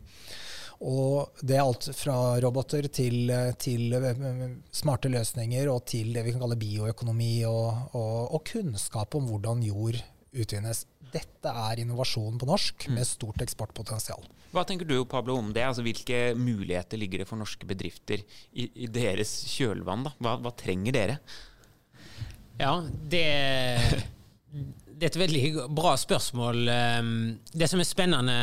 Og 0.84 1.40
det 1.40 1.56
er 1.56 1.64
alt 1.64 1.88
fra 1.96 2.18
roboter 2.44 2.90
til, 2.92 3.32
til, 3.56 3.96
eh, 3.96 4.50
smarte 4.76 5.12
løsninger 5.14 5.72
og 5.72 5.86
til 5.88 6.12
det 6.14 6.26
vi 6.28 6.36
kan 6.36 6.44
kalle 6.44 6.60
bioøkonomi 6.60 7.36
og, 7.48 7.96
og, 7.96 8.18
og 8.36 8.44
kunnskap 8.52 9.16
om 9.16 9.32
hvordan 9.32 9.64
jord 9.64 10.04
utvinnes. 10.34 10.84
Dette 11.14 11.52
er 11.68 11.84
innovasjon 11.84 12.40
på 12.42 12.48
norsk 12.50 12.88
mm. 12.90 12.96
med 12.98 13.08
stort 13.08 13.44
eksportpotensial. 13.46 14.26
Hva 14.54 14.64
tenker 14.70 14.88
du 14.90 14.96
Pablo, 15.10 15.38
om 15.42 15.52
det? 15.54 15.66
Altså, 15.66 15.86
hvilke 15.86 16.34
muligheter 16.38 17.00
ligger 17.02 17.24
det 17.24 17.30
for 17.30 17.42
norske 17.42 17.68
bedrifter 17.70 18.22
i, 18.54 18.68
i 18.86 18.90
deres 18.90 19.32
kjølvann? 19.50 20.08
Hva, 20.20 20.38
hva, 20.42 20.54
trenger 20.58 20.94
dere? 20.96 21.20
Ja, 22.60 22.76
det, 22.86 23.24
det 24.54 25.08
er 25.08 25.10
et 25.10 25.20
veldig 25.24 25.68
bra 25.74 25.96
spørsmål. 25.98 26.62
Ehm, 26.70 27.16
det 27.54 27.70
som 27.70 27.82
er 27.82 27.90
spennende 27.90 28.38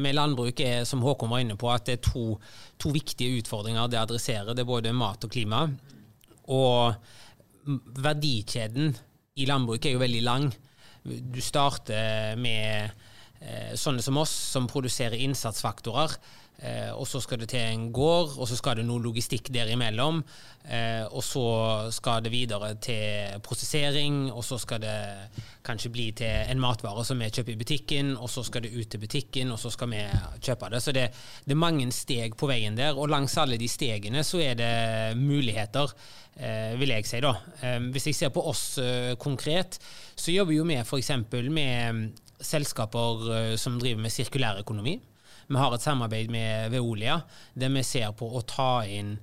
med 0.00 0.16
landbruk, 0.16 0.60
er 0.60 0.84
som 0.88 1.04
Håkon 1.04 1.32
var 1.32 1.44
inne 1.44 1.56
på, 1.60 1.70
at 1.72 1.88
det 1.88 1.98
er 1.98 2.04
to, 2.04 2.26
to 2.80 2.92
viktige 2.96 3.40
utfordringer 3.40 3.88
det 3.92 4.00
adresserer. 4.02 4.52
Det 4.52 4.64
er 4.64 4.72
både 4.72 4.96
mat 4.96 5.24
og 5.24 5.32
klima. 5.32 5.64
Og 6.52 6.94
verdikjeden 7.96 8.92
i 9.40 9.48
landbruk 9.48 9.88
er 9.88 9.96
jo 9.96 10.04
veldig 10.04 10.22
lang. 10.24 10.50
Du 11.06 11.40
starter 11.44 12.36
med 12.40 12.90
eh, 13.40 13.74
sånne 13.78 14.02
som 14.02 14.18
oss, 14.18 14.32
som 14.52 14.68
produserer 14.70 15.18
innsatsfaktorer. 15.22 16.16
Eh, 16.58 16.88
og 16.96 17.04
så 17.08 17.20
skal 17.20 17.42
det 17.42 17.50
til 17.52 17.60
en 17.60 17.90
gård, 17.92 18.38
og 18.40 18.48
så 18.48 18.56
skal 18.56 18.78
det 18.78 18.86
noe 18.88 19.02
logistikk 19.04 19.50
derimellom. 19.52 20.22
Eh, 20.64 21.04
og 21.04 21.22
så 21.24 21.44
skal 21.92 22.22
det 22.24 22.32
videre 22.32 22.72
til 22.82 23.36
prosessering, 23.44 24.30
og 24.32 24.44
så 24.44 24.58
skal 24.58 24.80
det 24.80 24.96
kanskje 25.66 25.92
bli 25.92 26.06
til 26.16 26.50
en 26.50 26.62
matvare 26.62 27.04
som 27.04 27.20
vi 27.20 27.28
kjøper 27.28 27.52
i 27.52 27.60
butikken, 27.60 28.14
og 28.16 28.30
så 28.32 28.44
skal 28.46 28.64
det 28.64 28.72
ut 28.72 28.88
til 28.88 29.02
butikken, 29.02 29.52
og 29.52 29.60
så 29.60 29.72
skal 29.74 29.92
vi 29.92 30.02
kjøpe 30.40 30.70
det. 30.72 30.82
Så 30.82 30.94
det, 30.96 31.10
det 31.44 31.56
er 31.56 31.60
mange 31.60 31.90
steg 31.92 32.38
på 32.40 32.48
veien 32.48 32.78
der, 32.78 32.96
og 32.96 33.12
langs 33.12 33.36
alle 33.42 33.60
de 33.60 33.68
stegene 33.68 34.24
så 34.24 34.40
er 34.40 34.56
det 34.58 34.72
muligheter. 35.20 35.92
Eh, 36.36 36.74
vil 36.76 36.92
jeg 36.92 37.06
si 37.08 37.20
da. 37.24 37.32
Eh, 37.64 37.78
hvis 37.92 38.10
jeg 38.10 38.16
ser 38.16 38.32
på 38.32 38.44
oss 38.48 38.78
eh, 38.80 39.14
konkret, 39.20 39.78
så 40.16 40.34
jobber 40.34 40.56
jo 40.56 40.66
vi 40.68 40.76
f.eks. 40.82 41.12
med 41.48 42.24
selskaper 42.40 43.28
eh, 43.32 43.52
som 43.60 43.78
driver 43.80 44.02
med 44.04 44.12
sirkulær 44.12 44.60
økonomi. 44.60 44.98
Vi 45.46 45.56
har 45.56 45.74
et 45.74 45.82
samarbeid 45.82 46.30
med 46.30 46.72
Veolia 46.74 47.20
der 47.54 47.70
vi 47.74 47.84
ser 47.86 48.14
på 48.18 48.28
å 48.34 48.42
ta 48.42 48.82
inn 48.90 49.14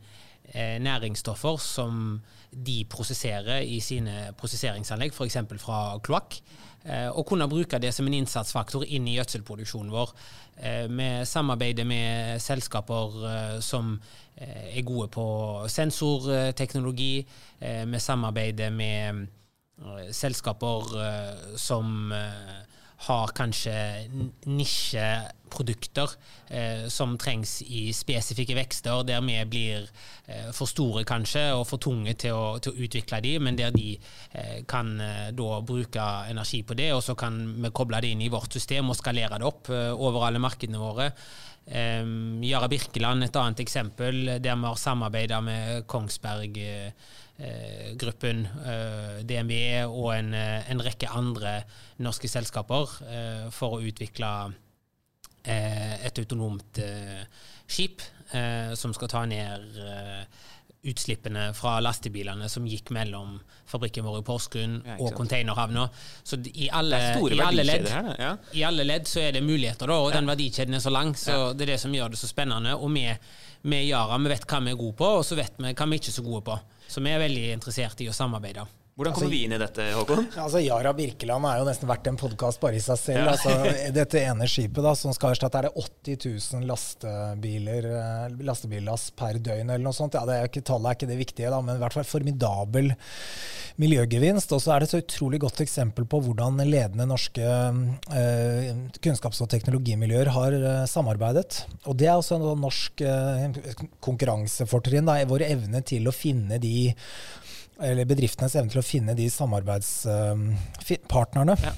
eh, 0.54 0.80
næringsstoffer 0.80 1.60
som 1.60 2.22
de 2.54 2.84
prosesserer 2.90 3.66
i 3.66 3.80
sine 3.82 4.30
prosesseringsanlegg, 4.38 5.12
f.eks. 5.12 5.40
fra 5.60 5.80
kloakk. 6.06 6.38
Eh, 6.84 7.10
og 7.10 7.26
kunne 7.28 7.50
bruke 7.52 7.80
det 7.82 7.92
som 7.96 8.08
en 8.08 8.16
innsatsfaktor 8.16 8.86
inn 8.86 9.08
i 9.10 9.18
gjødselproduksjonen 9.18 9.92
vår. 9.92 10.16
Eh, 10.56 10.88
vi 10.88 11.10
samarbeider 11.28 11.88
med 11.88 12.40
selskaper 12.44 13.60
som 13.62 13.98
er 14.34 14.82
gode 14.82 15.12
på 15.14 15.26
sensorteknologi. 15.70 17.12
Vi 17.62 18.00
samarbeider 18.02 18.72
med 18.74 19.28
selskaper 20.12 20.90
som 21.60 22.10
har 23.08 23.32
kanskje 23.36 23.76
nisjeprodukter 24.48 26.16
eh, 26.48 26.86
som 26.94 27.18
trengs 27.20 27.62
i 27.66 27.86
spesifikke 27.94 28.56
vekster, 28.58 29.04
der 29.08 29.22
vi 29.26 29.38
blir 29.50 29.88
eh, 30.26 30.52
for 30.56 30.70
store 30.70 31.04
kanskje 31.08 31.50
og 31.58 31.66
for 31.68 31.84
tunge 31.84 32.16
til 32.20 32.38
å, 32.38 32.58
til 32.64 32.74
å 32.74 32.86
utvikle 32.88 33.22
de, 33.26 33.38
men 33.44 33.60
der 33.60 33.74
de 33.76 33.96
eh, 34.32 34.60
kan 34.70 34.94
eh, 35.02 35.32
da 35.36 35.62
bruke 35.62 36.10
energi 36.30 36.64
på 36.64 36.78
det, 36.80 36.92
og 36.96 37.04
så 37.04 37.18
kan 37.20 37.42
vi 37.64 37.74
koble 37.76 38.02
det 38.04 38.14
inn 38.14 38.24
i 38.24 38.32
vårt 38.34 38.54
system 38.54 38.94
og 38.94 39.00
skalere 39.00 39.42
det 39.42 39.50
opp 39.50 39.74
eh, 39.74 39.92
over 39.94 40.30
alle 40.30 40.44
markedene 40.44 40.82
våre. 40.82 41.12
Jara 41.64 42.44
Yara 42.44 42.68
Birkeland, 42.68 43.24
et 43.24 43.36
annet 43.40 43.62
eksempel, 43.64 44.26
der 44.44 44.56
vi 44.56 44.68
har 44.68 44.76
samarbeida 44.76 45.40
med 45.42 45.86
Kongsberg. 45.88 46.58
Eh, 46.60 46.92
gruppen, 47.98 48.46
eh, 48.66 49.24
DNV 49.26 49.54
og 49.88 50.14
en, 50.16 50.34
eh, 50.34 50.70
en, 50.70 50.82
rekke 50.82 51.10
andre 51.10 51.64
norske 51.98 52.30
selskaper 52.30 52.98
for 53.52 53.78
å 53.78 53.82
utvikle 53.84 54.54
et 55.44 56.20
autonomt 56.20 56.80
skip 57.68 58.02
som 58.80 58.94
skal 58.96 59.10
ta 59.12 59.26
ned 59.28 59.82
utslippene 60.84 61.54
fra 61.56 61.78
lastebilene 61.80 62.50
som 62.52 62.66
gikk 62.68 62.92
mellom 62.96 63.38
fabrikken 63.70 64.04
vår 64.04 64.20
i 64.20 64.24
Porsgrunn 64.28 64.74
ja, 64.84 64.98
og 65.00 65.14
containerhavna. 65.16 65.86
Så 66.24 66.40
i 66.52 66.68
alle, 66.68 67.00
i, 67.24 67.40
alle 67.40 67.64
ledd, 67.64 67.88
her, 67.88 68.10
ja. 68.20 68.32
i 68.52 68.66
alle, 68.68 68.84
ledd, 68.88 69.08
så 69.08 69.24
er 69.24 69.38
det 69.38 69.46
muligheter, 69.48 69.88
da, 69.88 70.02
og 70.04 70.12
ja. 70.12 70.18
den 70.20 70.28
verdikjeden 70.28 70.76
er 70.76 70.84
så 70.84 70.92
lang. 70.92 71.16
Så 71.20 71.54
det 71.56 71.68
er 71.68 71.76
det 71.76 71.80
som 71.86 71.96
gjør 71.96 72.12
det 72.14 72.20
så 72.20 72.28
spennende. 72.28 72.76
Og 72.76 72.92
vi 72.96 73.06
med 73.64 73.86
Yara 73.88 74.20
vi 74.20 74.32
vet 74.34 74.48
hva 74.50 74.60
vi 74.64 74.74
er 74.74 74.80
gode 74.80 74.98
på, 75.00 75.10
og 75.20 75.26
så 75.28 75.38
vet 75.40 75.60
vi 75.60 75.72
hva 75.72 75.90
vi 75.90 76.00
ikke 76.00 76.12
er 76.12 76.18
så 76.18 76.26
gode 76.26 76.44
på. 76.48 76.58
Så 76.88 77.04
vi 77.04 77.12
er 77.14 77.22
veldig 77.24 77.46
interessert 77.56 78.02
i 78.04 78.10
å 78.12 78.16
samarbeide. 78.16 78.66
Hvordan 78.94 79.16
kommer 79.16 79.26
altså, 79.26 79.34
vi 79.34 79.46
inn 79.48 79.54
i 79.56 79.58
dette, 79.58 79.86
Håkon? 79.98 80.28
Altså, 80.38 80.60
Yara 80.62 80.92
Birkeland 80.94 81.48
er 81.50 81.58
jo 81.58 81.66
nesten 81.66 81.90
verdt 81.90 82.12
en 82.12 82.18
podkast 82.20 82.60
bare 82.62 82.78
i 82.78 82.84
seg 82.84 83.00
selv. 83.02 83.24
Ja. 83.24 83.32
Altså, 83.32 83.72
dette 83.96 84.22
ene 84.22 84.46
skipet 84.46 84.86
da, 84.86 84.92
som 84.94 85.16
skal 85.18 85.34
erstatte, 85.34 85.64
er 85.64 85.66
det 85.66 85.86
80 86.14 86.20
000 86.60 86.68
lastebiler, 86.70 87.88
eh, 87.90 88.36
lastebillass 88.46 89.08
per 89.18 89.42
døgn 89.42 89.72
eller 89.72 89.82
noe 89.82 89.98
sånt. 89.98 90.14
Ja, 90.14 90.28
det 90.30 90.38
er 90.38 90.52
ikke, 90.52 90.62
Tallet 90.70 90.92
er 90.92 91.00
ikke 91.00 91.10
det 91.10 91.18
viktige, 91.24 91.50
da, 91.50 91.64
men 91.66 91.80
i 91.80 91.82
hvert 91.82 91.98
fall 91.98 92.06
formidabel 92.06 92.94
miljøgevinst. 93.82 94.54
Og 94.54 94.62
så 94.62 94.76
er 94.76 94.84
det 94.84 94.92
et 94.92 95.08
utrolig 95.08 95.42
godt 95.42 95.64
eksempel 95.66 96.06
på 96.06 96.22
hvordan 96.28 96.62
ledende 96.62 97.10
norske 97.10 97.50
eh, 97.50 98.70
kunnskaps- 99.02 99.42
og 99.42 99.50
teknologimiljøer 99.56 100.30
har 100.38 100.60
eh, 100.60 100.84
samarbeidet. 100.90 101.64
Og 101.90 101.98
det 101.98 102.12
er 102.12 102.20
også 102.20 102.38
en 102.38 102.62
norsk 102.62 103.02
eh, 103.10 103.50
konkurransefortrinn, 104.06 105.10
vår 105.34 105.48
evne 105.50 105.82
til 105.82 106.06
å 106.06 106.14
finne 106.14 106.62
de 106.62 106.94
eller 107.82 108.06
bedriftenes 108.10 108.56
evne 108.60 108.72
til 108.74 108.82
å 108.84 108.86
finne 108.86 109.14
de 109.18 109.26
samarbeidspartnerne. 109.34 111.56
Ja 111.64 111.74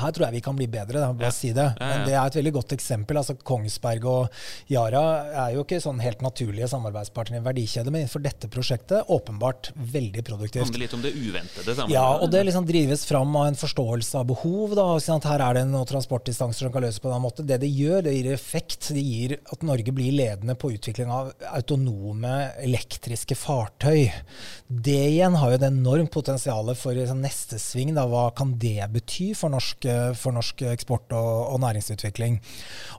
her 0.00 0.14
tror 0.14 0.26
jeg 0.26 0.36
vi 0.38 0.42
kan 0.44 0.56
bli 0.58 0.66
bedre, 0.70 1.00
da, 1.02 1.12
bare 1.16 1.30
ja. 1.30 1.34
si 1.34 1.52
det. 1.56 1.66
Men 1.80 2.04
det 2.08 2.14
er 2.14 2.24
et 2.24 2.38
veldig 2.38 2.52
godt 2.58 2.74
eksempel. 2.76 3.20
altså 3.20 3.36
Kongsberg 3.36 4.06
og 4.10 4.40
Yara 4.72 5.04
er 5.46 5.56
jo 5.56 5.64
ikke 5.64 5.80
sånn 5.82 6.00
helt 6.02 6.24
naturlige 6.24 6.68
samarbeidspartnere 6.72 7.42
i 7.42 7.46
verdikjede, 7.46 7.92
men 7.92 8.04
innenfor 8.04 8.24
dette 8.24 8.50
prosjektet 8.52 9.10
åpenbart 9.12 9.72
veldig 9.74 10.24
produktivt. 10.26 10.62
Det 10.62 10.66
handler 10.66 10.84
litt 10.84 10.96
om 10.98 11.04
det 11.04 11.14
uventede 11.14 11.76
samarbeidet? 11.76 11.96
Ja, 11.96 12.06
og 12.20 12.32
det 12.32 12.44
liksom 12.48 12.68
drives 12.68 13.06
fram 13.08 13.36
av 13.38 13.50
en 13.50 13.60
forståelse 13.60 14.22
av 14.22 14.28
behov. 14.32 14.76
da, 14.78 14.88
Her 15.26 15.46
er 15.48 15.60
det 15.60 15.66
noen 15.70 15.88
transportdistanser 15.88 16.66
som 16.66 16.74
kan 16.74 16.84
løses 16.86 17.02
på 17.02 17.12
den 17.12 17.24
måten. 17.24 17.48
Det 17.48 17.60
det 17.62 17.70
gjør, 17.72 18.02
det 18.06 18.16
gir 18.16 18.32
effekt. 18.34 18.90
Det 18.96 19.02
gir 19.02 19.36
at 19.52 19.64
Norge 19.66 19.94
blir 19.94 20.14
ledende 20.14 20.56
på 20.58 20.72
utvikling 20.74 21.10
av 21.12 21.32
autonome 21.52 22.34
elektriske 22.64 23.36
fartøy. 23.38 24.10
Det 24.66 24.98
igjen 25.12 25.36
har 25.38 25.52
jo 25.52 25.58
et 25.60 25.68
enormt 25.68 26.12
potensial 26.14 26.72
for 26.78 26.96
liksom, 26.96 27.22
neste 27.24 27.60
sving. 27.62 27.94
da, 27.96 28.06
Hva 28.10 28.28
kan 28.36 28.54
det 28.60 28.90
bety 28.92 29.32
for 29.38 29.52
norsk 29.52 29.75
norsk, 29.84 30.14
for 30.16 30.32
norsk 30.32 30.62
eksport 30.72 31.12
og, 31.12 31.52
og, 31.52 31.60
næringsutvikling. 31.60 32.38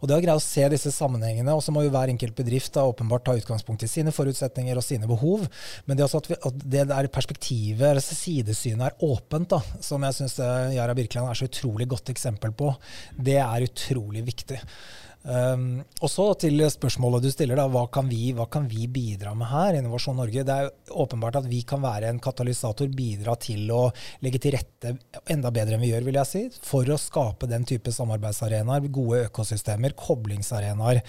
Og 0.02 0.08
Det 0.08 0.18
å 0.18 0.22
greie 0.22 0.38
å 0.38 0.44
se 0.44 0.68
disse 0.70 0.92
sammenhengene, 0.92 1.56
og 1.56 1.64
så 1.64 1.72
må 1.72 1.84
jo 1.84 1.92
hver 1.94 2.12
enkelt 2.12 2.36
bedrift 2.38 2.74
da 2.76 2.86
åpenbart 2.88 3.26
ta 3.26 3.36
utgangspunkt 3.38 3.84
i 3.84 3.88
sine 3.92 4.12
forutsetninger 4.12 4.78
og 4.78 4.86
sine 4.86 5.08
behov, 5.10 5.48
men 5.86 5.98
det, 5.98 6.06
at, 6.08 6.30
vi, 6.30 6.38
at 6.38 6.62
det 6.64 6.86
der 6.92 7.08
perspektivet, 7.08 8.04
sidesynet, 8.04 8.88
er 8.88 9.08
åpent, 9.08 9.50
da, 9.56 9.62
som 9.82 10.04
jeg 10.04 10.20
syns 10.20 10.38
Yara 10.76 10.96
Birkeland 10.98 11.32
er 11.32 11.40
så 11.40 11.50
utrolig 11.50 11.88
godt 11.90 12.14
eksempel 12.14 12.54
på, 12.54 12.74
det 13.18 13.40
er 13.42 13.68
utrolig 13.68 14.26
viktig. 14.28 14.62
Um, 15.28 15.82
og 16.00 16.12
så 16.12 16.26
til 16.40 16.62
spørsmålet 16.72 17.26
du 17.26 17.32
stiller, 17.34 17.60
da, 17.60 17.66
hva 17.72 17.84
kan, 17.92 18.08
vi, 18.08 18.30
hva 18.38 18.46
kan 18.52 18.68
vi 18.70 18.86
bidra 18.92 19.34
med 19.36 19.50
her? 19.52 19.80
Innovasjon 19.80 20.16
Norge. 20.22 20.46
Det 20.48 20.56
er 20.56 20.96
åpenbart 21.04 21.42
at 21.42 21.50
vi 21.50 21.64
kan 21.68 21.82
være 21.84 22.14
en 22.14 22.22
katalysator, 22.24 22.88
bidra 22.96 23.36
til 23.42 23.68
å 23.76 23.82
legge 24.24 24.42
til 24.44 24.56
rette 24.56 24.96
enda 25.34 25.52
bedre 25.52 25.76
enn 25.76 25.84
vi 25.84 25.92
gjør, 25.92 26.08
vil 26.08 26.22
jeg 26.22 26.32
si, 26.32 26.46
for 26.64 26.88
å 26.88 27.00
skape 27.02 27.50
den 27.52 27.68
type 27.68 27.92
samarbeidsarenaer, 27.92 28.88
gode 28.94 29.26
økosystemer, 29.28 29.98
koblingsarenaer. 30.00 31.04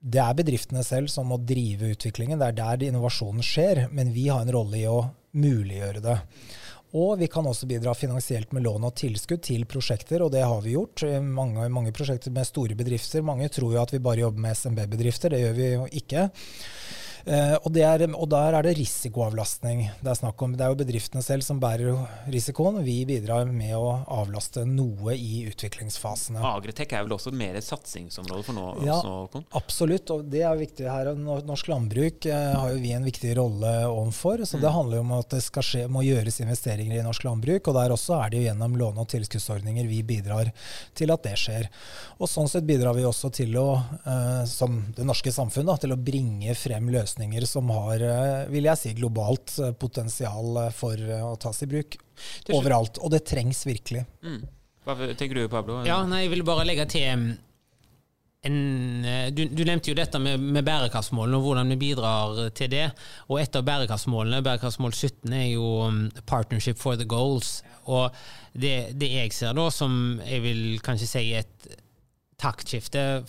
Det 0.00 0.20
er 0.22 0.36
bedriftene 0.38 0.84
selv 0.86 1.10
som 1.12 1.28
må 1.28 1.40
drive 1.42 1.90
utviklingen. 1.96 2.38
Det 2.40 2.52
er 2.52 2.60
der 2.60 2.88
innovasjonen 2.88 3.44
skjer, 3.44 3.88
men 3.92 4.14
vi 4.14 4.30
har 4.30 4.46
en 4.46 4.54
rolle 4.54 4.78
i 4.78 4.88
å 4.88 5.02
muliggjøre 5.36 6.02
det. 6.04 6.16
Og 6.90 7.20
vi 7.20 7.28
kan 7.30 7.46
også 7.46 7.68
bidra 7.70 7.92
finansielt 7.94 8.50
med 8.52 8.64
lån 8.64 8.88
og 8.88 8.96
tilskudd 8.98 9.44
til 9.46 9.62
prosjekter, 9.70 10.24
og 10.24 10.32
det 10.34 10.42
har 10.42 10.62
vi 10.64 10.74
gjort. 10.74 11.04
Mange, 11.22 11.68
mange 11.70 11.92
prosjekter 11.94 12.34
med 12.34 12.48
store 12.48 12.74
bedrifter. 12.78 13.22
Mange 13.22 13.46
tror 13.52 13.76
jo 13.76 13.82
at 13.82 13.94
vi 13.94 14.02
bare 14.02 14.24
jobber 14.24 14.42
med 14.42 14.58
SMB-bedrifter, 14.58 15.30
det 15.30 15.44
gjør 15.44 15.54
vi 15.54 15.68
jo 15.76 15.86
ikke. 16.02 16.26
Uh, 17.26 17.56
og, 17.66 17.76
er, 17.76 18.06
og, 18.08 18.26
der 18.32 18.56
er 18.56 18.64
det 18.64 18.72
risikoavlastning 18.78 19.82
det 20.00 20.08
er 20.12 20.18
snakk 20.18 20.40
om. 20.42 20.54
Det 20.56 20.64
er 20.64 20.72
jo 20.72 20.78
bedriftene 20.80 21.22
selv 21.24 21.44
som 21.44 21.60
bærer 21.60 21.98
risikoen. 22.32 22.80
Vi 22.86 23.02
bidrar 23.08 23.50
med 23.52 23.74
å 23.76 24.00
avlaste 24.20 24.64
noe 24.68 25.14
i 25.16 25.44
utviklingsfasene. 25.50 26.40
Agritech 26.40 26.94
er 26.96 27.04
vel 27.04 27.16
også 27.16 27.32
mer 27.36 27.58
et 27.58 27.66
satsingsområde 27.66 28.46
for 28.46 28.56
nå? 28.56 28.66
Ja, 28.86 28.96
også, 29.00 29.42
absolutt. 29.58 30.12
Og 30.14 30.24
det 30.32 30.44
er 30.48 30.56
viktig 30.60 30.88
her. 30.88 31.12
Norsk 31.18 31.68
landbruk 31.72 32.28
uh, 32.30 32.38
har 32.62 32.72
jo 32.74 32.80
vi 32.80 32.94
en 32.96 33.06
viktig 33.06 33.34
rolle 33.38 33.74
overfor. 33.90 34.46
Så 34.48 34.58
mm. 34.58 34.64
det 34.64 34.74
handler 34.78 35.00
jo 35.00 35.04
om 35.04 35.14
at 35.18 35.36
det 35.36 35.42
skal 35.44 35.66
skje, 35.66 35.84
må 35.92 36.04
gjøres 36.06 36.40
investeringer 36.40 37.00
i 37.00 37.04
norsk 37.06 37.28
landbruk. 37.28 37.68
Og 37.68 37.78
der 37.78 37.96
også 37.96 38.16
er 38.22 38.32
det 38.32 38.40
jo 38.40 38.48
gjennom 38.48 38.78
låne- 38.80 39.04
og 39.04 39.12
tilskuddsordninger 39.12 39.90
vi 39.90 40.00
bidrar 40.06 40.52
til 40.96 41.12
at 41.12 41.28
det 41.28 41.36
skjer. 41.40 41.68
Og 42.20 42.28
sånn 42.30 42.48
sett 42.50 42.68
bidrar 42.68 42.96
vi 42.96 43.04
også 43.08 43.32
til 43.42 43.60
å, 43.60 43.68
uh, 44.06 44.42
som 44.48 44.80
det 44.96 45.04
norske 45.08 45.32
samfunn, 45.34 45.68
da, 45.68 45.76
til 45.80 45.92
å 45.92 46.00
bringe 46.00 46.56
frem 46.56 46.88
løsninger 46.88 47.09
løsninger 47.10 47.46
som 47.46 47.70
har, 47.70 48.00
eh, 48.00 48.48
vil 48.50 48.64
jeg 48.64 48.78
si, 48.78 48.94
globalt 48.94 49.58
eh, 49.58 49.72
potensial 49.72 50.66
eh, 50.66 50.72
for 50.72 50.96
å 50.96 51.36
tas 51.36 51.62
i 51.62 51.66
bruk 51.66 51.96
overalt. 52.52 52.98
Og 53.02 53.10
det 53.10 53.26
trengs 53.26 53.66
virkelig. 53.66 54.06
Mm. 54.22 54.46
Hva 54.84 54.96
tenker 55.14 55.34
du, 55.34 55.48
Pablo? 55.48 55.84
Ja, 55.84 56.04
nei, 56.06 56.24
Jeg 56.24 56.30
vil 56.30 56.44
bare 56.44 56.64
legge 56.64 56.86
til 56.88 57.36
en, 58.42 59.02
du, 59.36 59.42
du, 59.52 59.64
nevnte 59.66 59.90
jo 59.90 59.94
dette 59.94 60.18
med, 60.18 60.40
med, 60.40 60.64
bærekraftsmålene 60.64 61.36
og 61.36 61.44
hvordan 61.44 61.68
vi 61.68 61.76
bidrar 61.76 62.48
til 62.56 62.70
det. 62.70 62.86
Og 63.28 63.40
et 63.40 63.56
av 63.56 63.66
bærekraftsmålene, 63.66 64.40
bærekraftsmål 64.42 64.94
17, 64.94 65.32
er 65.32 65.48
jo 65.52 65.66
'Partnership 66.24 66.78
for 66.78 66.96
the 66.96 67.04
Goals'. 67.04 67.62
Og 67.84 68.10
det, 68.54 68.96
det 68.96 69.12
jeg 69.12 69.32
ser 69.32 69.52
da, 69.52 69.68
som 69.68 70.20
jeg 70.24 70.42
vil 70.42 70.80
kanskje 70.80 71.06
si 71.06 71.26
et 71.34 71.68
taktskifte 72.40 73.24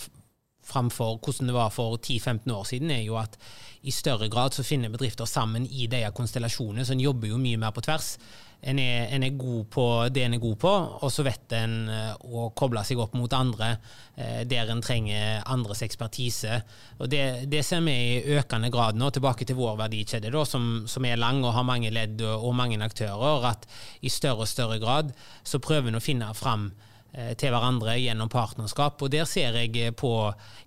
framfor 0.64 1.18
hvordan 1.20 1.50
det 1.50 1.56
var 1.56 1.74
for 1.74 1.98
10-15 1.98 2.54
år 2.54 2.64
siden, 2.70 2.92
er 2.92 3.04
jo 3.04 3.18
at 3.22 3.38
i 3.82 3.92
større 3.92 4.30
grad 4.30 4.54
så 4.54 4.64
finner 4.64 4.94
bedrifter 4.94 5.26
sammen 5.26 5.66
i 5.66 5.88
de 5.90 6.04
konstellasjonene, 6.14 6.86
så 6.86 6.94
en 6.94 7.02
jobber 7.02 7.32
jo 7.32 7.42
mye 7.42 7.58
mer 7.58 7.74
på 7.74 7.82
tvers. 7.82 8.16
En 8.62 8.78
er, 8.78 9.08
en 9.10 9.24
er, 9.26 9.34
god 9.42 9.64
på 9.74 9.84
det 10.14 10.22
en 10.22 10.36
er 10.38 10.42
god 10.42 10.58
på, 10.62 10.72
og 11.02 11.10
så 11.10 11.24
vet 11.26 11.56
en 11.58 11.74
eh, 11.90 12.12
å 12.14 12.52
koble 12.54 12.84
seg 12.86 13.00
opp 13.02 13.16
mot 13.18 13.34
andre 13.34 13.72
eh, 14.14 14.44
der 14.46 14.70
en 14.70 14.84
trenger 14.86 15.42
andres 15.50 15.82
ekspertise. 15.82 16.60
Og 17.00 17.10
Det, 17.10 17.24
det 17.50 17.64
ser 17.66 17.82
vi 17.82 17.96
i 18.20 18.38
økende 18.38 18.70
grad 18.70 19.02
nå, 19.02 19.10
tilbake 19.10 19.50
til 19.50 19.58
vår 19.58 19.82
verdikjede, 19.82 20.30
da, 20.30 20.46
som, 20.46 20.86
som, 20.86 21.10
er 21.10 21.18
lang 21.18 21.42
og 21.42 21.56
har 21.58 21.66
mange 21.66 21.90
ledd 21.90 22.22
og, 22.22 22.46
og 22.52 22.56
mange 22.56 22.78
aktører, 22.86 23.50
at 23.50 23.66
i 24.06 24.14
større 24.14 24.46
og 24.46 24.54
større 24.54 24.78
grad 24.78 25.10
så 25.42 25.58
prøver 25.58 25.90
en 25.90 25.98
å 25.98 26.06
finne 26.06 26.30
fram 26.38 26.70
til 27.12 27.52
hverandre 27.52 27.98
gjennom 28.00 28.30
partnerskap. 28.32 29.02
Og 29.04 29.12
Der 29.12 29.26
ser 29.28 29.58
jeg 29.60 29.96
på 30.00 30.12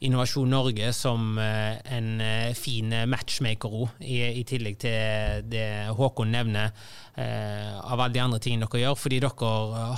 Innovasjon 0.05 0.51
Norge 0.53 0.91
som 0.93 1.39
eh, 1.41 1.79
en 1.97 2.21
eh, 2.21 2.53
fin 2.59 2.93
matchmaker 3.09 3.73
òg, 3.73 3.95
i, 4.05 4.21
i, 4.41 4.45
tillegg 4.45 4.77
til 4.85 5.49
det 5.49 5.89
Håkon 5.97 6.33
nevner 6.35 6.75
av 7.15 8.01
alle 8.01 8.11
de 8.11 8.19
andre 8.19 8.41
tingene 8.43 8.67
dere 8.67 8.81
gjør, 8.81 8.97
fordi 8.99 9.21
dere 9.23 9.51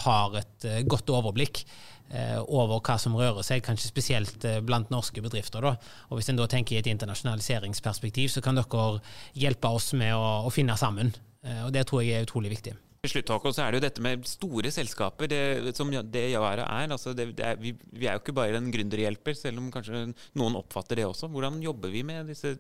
har 0.04 0.34
et 0.36 0.66
godt 0.84 1.08
overblikk 1.16 1.62
over 2.52 2.82
hva 2.84 2.98
som 3.00 3.16
rører 3.16 3.40
seg, 3.40 3.62
kanskje 3.64 3.88
spesielt 3.88 4.44
blant 4.68 4.92
norske 4.92 5.24
bedrifter. 5.24 5.64
Da. 5.64 5.72
Og 6.10 6.20
Hvis 6.20 6.28
en 6.28 6.36
da 6.36 6.44
tenker 6.44 6.76
i 6.76 6.82
et 6.82 6.92
internasjonaliseringsperspektiv, 6.92 8.28
så 8.34 8.44
kan 8.44 8.60
dere 8.60 9.00
hjelpe 9.32 9.72
oss 9.72 9.94
med 9.96 10.12
å, 10.12 10.44
å 10.44 10.52
finne 10.52 10.76
sammen. 10.76 11.14
Og 11.64 11.72
Det 11.72 11.88
tror 11.88 12.04
jeg 12.04 12.20
er 12.20 12.28
utrolig 12.28 12.52
viktig. 12.52 12.76
Til 13.06 13.20
slutt 13.20 13.30
Håkon, 13.30 13.54
så 13.54 13.62
er 13.62 13.70
det 13.70 13.78
jo 13.78 13.84
dette 13.84 14.02
med 14.02 14.24
store 14.26 14.70
selskaper, 14.74 15.28
det, 15.30 15.74
som 15.78 15.92
det 15.94 16.24
Yara 16.32 16.64
er. 16.66 16.90
Altså 16.90 17.12
det, 17.14 17.28
det 17.38 17.44
er 17.46 17.60
vi, 17.60 17.70
vi, 17.94 18.08
er 18.08 18.16
jo 18.16 18.22
ikke 18.24 18.34
bare 18.34 18.58
en 18.58 18.70
gründerhjelper, 18.74 19.36
selv 19.38 19.62
om 19.62 19.68
kanskje 19.70 20.08
noen 20.34 20.58
oppfatter 20.58 20.98
det 20.98 21.06
også. 21.06 21.30
Hvordan 21.30 21.60
jobber 21.62 21.92
vi 21.94 22.02
med 22.06 22.26
disse 22.32 22.56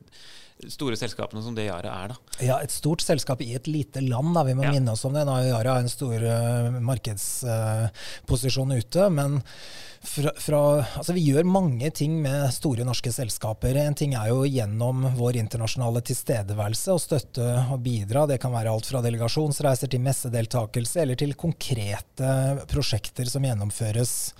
store 0.70 0.94
selskapene 0.96 1.42
som 1.42 1.56
det 1.56 1.66
Yara 1.66 1.96
er, 2.04 2.14
da? 2.14 2.36
Ja, 2.46 2.60
Et 2.62 2.70
stort 2.70 3.02
selskap 3.02 3.42
i 3.42 3.50
et 3.58 3.66
lite 3.66 4.04
land, 4.04 4.36
da. 4.38 4.46
vi 4.46 4.54
må 4.54 4.68
ja. 4.68 4.76
minne 4.76 4.94
oss 4.94 5.02
om 5.08 5.18
det. 5.18 5.26
Nå 5.26 5.34
har 5.34 5.50
Yara 5.50 5.80
en 5.82 5.90
stor 5.90 6.14
uh, 6.14 6.78
markedsposisjon 6.92 8.70
uh, 8.70 8.78
ute. 8.78 9.10
men 9.18 9.42
fra, 10.06 10.30
fra, 10.38 10.60
altså 10.98 11.14
vi 11.16 11.24
gjør 11.26 11.46
mange 11.48 11.90
ting 11.94 12.14
med 12.22 12.46
store 12.54 12.84
norske 12.86 13.10
selskaper. 13.12 13.76
En 13.80 13.96
ting 13.96 14.14
er 14.16 14.30
jo 14.30 14.44
gjennom 14.46 15.08
vår 15.16 15.38
internasjonale 15.40 16.02
tilstedeværelse 16.06 16.94
å 16.94 17.02
støtte 17.02 17.46
og 17.74 17.80
bidra. 17.84 18.26
Det 18.30 18.38
kan 18.42 18.54
være 18.54 18.72
alt 18.72 18.88
fra 18.88 19.02
delegasjonsreiser 19.04 19.90
til 19.92 20.04
messedeltakelse, 20.36 21.00
eller 21.02 21.16
til 21.16 21.34
konkrete 21.34 22.66
prosjekter 22.68 23.26
som 23.28 23.44
gjennomføres. 23.44 24.34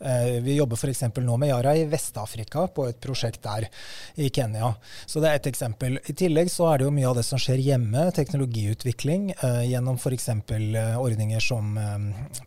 Eh, 0.00 0.40
vi 0.42 0.56
jobber 0.56 0.76
f.eks. 0.76 1.02
nå 1.16 1.36
med 1.36 1.50
Yara 1.50 1.76
i 1.76 1.84
Vest-Afrika, 1.86 2.66
på 2.68 2.88
et 2.88 3.00
prosjekt 3.00 3.42
der 3.42 3.68
i 4.16 4.30
Kenya. 4.30 4.74
Så 5.06 5.20
det 5.20 5.28
er 5.28 5.40
et 5.40 5.46
eksempel. 5.46 5.98
I 6.06 6.14
tillegg 6.14 6.50
så 6.50 6.72
er 6.72 6.78
det 6.78 6.86
jo 6.86 6.94
mye 6.94 7.08
av 7.08 7.16
det 7.16 7.24
som 7.24 7.38
skjer 7.38 7.60
hjemme, 7.60 8.10
teknologiutvikling, 8.14 9.32
eh, 9.38 9.64
gjennom 9.70 9.98
f.eks. 9.98 10.28
Eh, 10.28 10.98
ordninger 10.98 11.40
som 11.40 11.76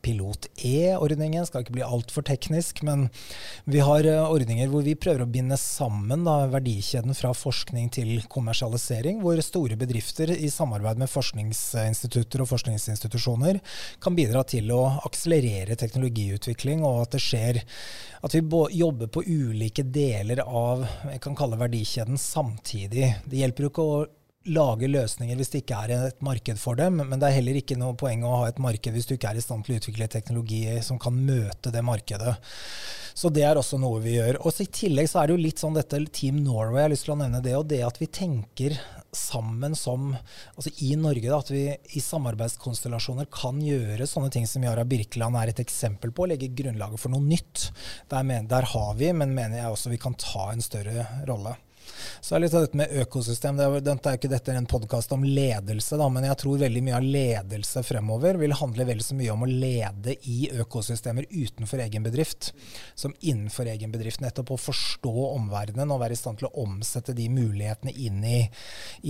Pilot-E-ordningen. 0.02 1.46
Skal 1.46 1.64
ikke 1.64 1.78
bli 1.78 1.86
altfor 1.86 2.26
teknisk 2.26 2.82
men 2.86 3.08
vi 3.66 3.82
har 3.84 4.06
ordninger 4.06 4.70
hvor 4.70 4.84
vi 4.86 4.96
prøver 4.98 5.24
å 5.24 5.30
binde 5.30 5.58
sammen 5.60 6.26
da, 6.26 6.46
verdikjeden 6.52 7.16
fra 7.18 7.34
forskning 7.36 7.90
til 7.94 8.22
kommersialisering, 8.32 9.22
hvor 9.24 9.40
store 9.44 9.78
bedrifter 9.80 10.32
i 10.36 10.50
samarbeid 10.52 11.00
med 11.02 11.12
forskningsinstitutter 11.12 12.44
og 12.44 12.50
forskningsinstitusjoner 12.96 13.60
kan 14.00 14.16
bidra 14.16 14.44
til 14.44 14.72
å 14.72 15.00
akselerere 15.06 15.76
teknologiutvikling, 15.76 16.84
og 16.84 17.06
at 17.06 17.16
det 17.16 17.24
skjer 17.24 17.62
at 18.26 18.36
vi 18.36 18.42
jobber 18.80 19.08
på 19.08 19.24
ulike 19.26 19.84
deler 19.84 20.42
av 20.46 20.86
jeg 21.12 21.22
kan 21.22 21.36
kalle 21.36 21.60
verdikjeden 21.60 22.18
samtidig. 22.18 23.14
Det 23.26 23.42
hjelper 23.42 23.64
jo 23.64 23.72
ikke 23.72 23.86
å 23.86 24.06
lage 24.46 24.90
løsninger 24.90 25.38
hvis 25.40 25.52
det 25.54 25.64
ikke 25.64 25.80
er 25.86 25.94
et 25.96 26.22
marked 26.26 26.60
for 26.62 26.78
dem. 26.80 27.02
Men 27.02 27.22
det 27.22 27.30
er 27.30 27.38
heller 27.40 27.60
ikke 27.60 27.78
noe 27.80 27.98
poeng 27.98 28.26
å 28.26 28.36
ha 28.42 28.50
et 28.50 28.62
marked 28.62 28.94
hvis 28.94 29.10
du 29.10 29.16
ikke 29.16 29.34
er 29.34 29.40
i 29.40 29.44
stand 29.46 29.66
til 29.66 29.76
å 29.76 29.82
utvikle 29.82 30.10
teknologi 30.12 30.64
som 30.86 31.00
kan 31.02 31.18
møte 31.18 31.74
det 31.74 31.84
markedet. 31.86 32.36
Så 33.16 33.32
det 33.32 33.46
er 33.48 33.56
også 33.56 33.80
noe 33.80 34.02
vi 34.04 34.18
gjør. 34.18 34.42
Og 34.44 34.60
I 34.60 34.68
tillegg 34.68 35.08
så 35.08 35.22
er 35.22 35.30
det 35.30 35.38
jo 35.38 35.44
litt 35.46 35.62
sånn 35.62 35.78
dette 35.78 36.02
Team 36.12 36.42
Norway, 36.44 36.82
jeg 36.82 36.88
har 36.90 36.94
lyst 36.94 37.08
til 37.08 37.16
å 37.16 37.20
nevne 37.22 37.42
det. 37.44 37.56
Og 37.56 37.68
det 37.72 37.80
at 37.88 38.00
vi 38.02 38.10
tenker 38.12 38.76
sammen 39.16 39.76
som 39.80 40.10
altså 40.12 40.74
i 40.84 40.92
Norge, 41.00 41.30
da, 41.30 41.40
at 41.40 41.52
vi 41.54 41.64
i 41.96 42.04
samarbeidskonstellasjoner 42.04 43.30
kan 43.32 43.62
gjøre 43.64 44.08
sånne 44.10 44.34
ting 44.36 44.48
som 44.50 44.66
Yara 44.68 44.84
Birkeland 44.84 45.40
er 45.40 45.54
et 45.54 45.64
eksempel 45.64 46.12
på, 46.12 46.28
legge 46.28 46.52
grunnlaget 46.52 47.02
for 47.02 47.16
noe 47.16 47.24
nytt. 47.24 47.70
Der, 48.12 48.28
der 48.52 48.68
har 48.76 48.92
vi, 49.00 49.14
men 49.16 49.36
mener 49.38 49.62
jeg 49.62 49.72
også 49.72 49.94
vi 49.94 50.02
kan 50.02 50.20
ta 50.20 50.50
en 50.52 50.66
større 50.66 51.08
rolle. 51.30 51.56
Så 52.22 52.36
er 52.36 52.44
litt 52.44 52.56
av 52.58 52.66
dette 52.66 52.80
med 52.80 52.94
økosystem. 53.04 53.58
Det 53.58 53.66
er, 53.66 53.84
dette 53.86 54.12
er 54.12 54.20
ikke 54.20 54.32
dette 54.32 54.56
en 54.56 54.70
podkast 54.70 55.14
om 55.16 55.26
ledelse, 55.26 55.98
da, 56.00 56.08
men 56.12 56.28
jeg 56.30 56.40
tror 56.42 56.62
veldig 56.62 56.84
mye 56.86 57.00
av 57.00 57.10
ledelse 57.18 57.84
fremover 57.86 58.40
vil 58.42 58.56
handle 58.60 58.88
vel 58.88 59.04
så 59.06 59.18
mye 59.18 59.34
om 59.34 59.46
å 59.46 59.52
lede 59.52 60.18
i 60.32 60.50
økosystemer 60.54 61.28
utenfor 61.32 61.84
egen 61.86 62.06
bedrift 62.06 62.52
som 62.96 63.14
innenfor 63.22 63.70
egen 63.72 63.94
bedrift. 63.94 64.24
Nettopp 64.24 64.56
å 64.56 64.62
forstå 64.62 65.14
omverdenen 65.34 65.94
og 65.94 66.02
være 66.04 66.18
i 66.18 66.20
stand 66.20 66.42
til 66.42 66.50
å 66.50 66.66
omsette 66.66 67.16
de 67.18 67.30
mulighetene 67.34 67.94
inn 67.94 68.24
i, 68.26 68.42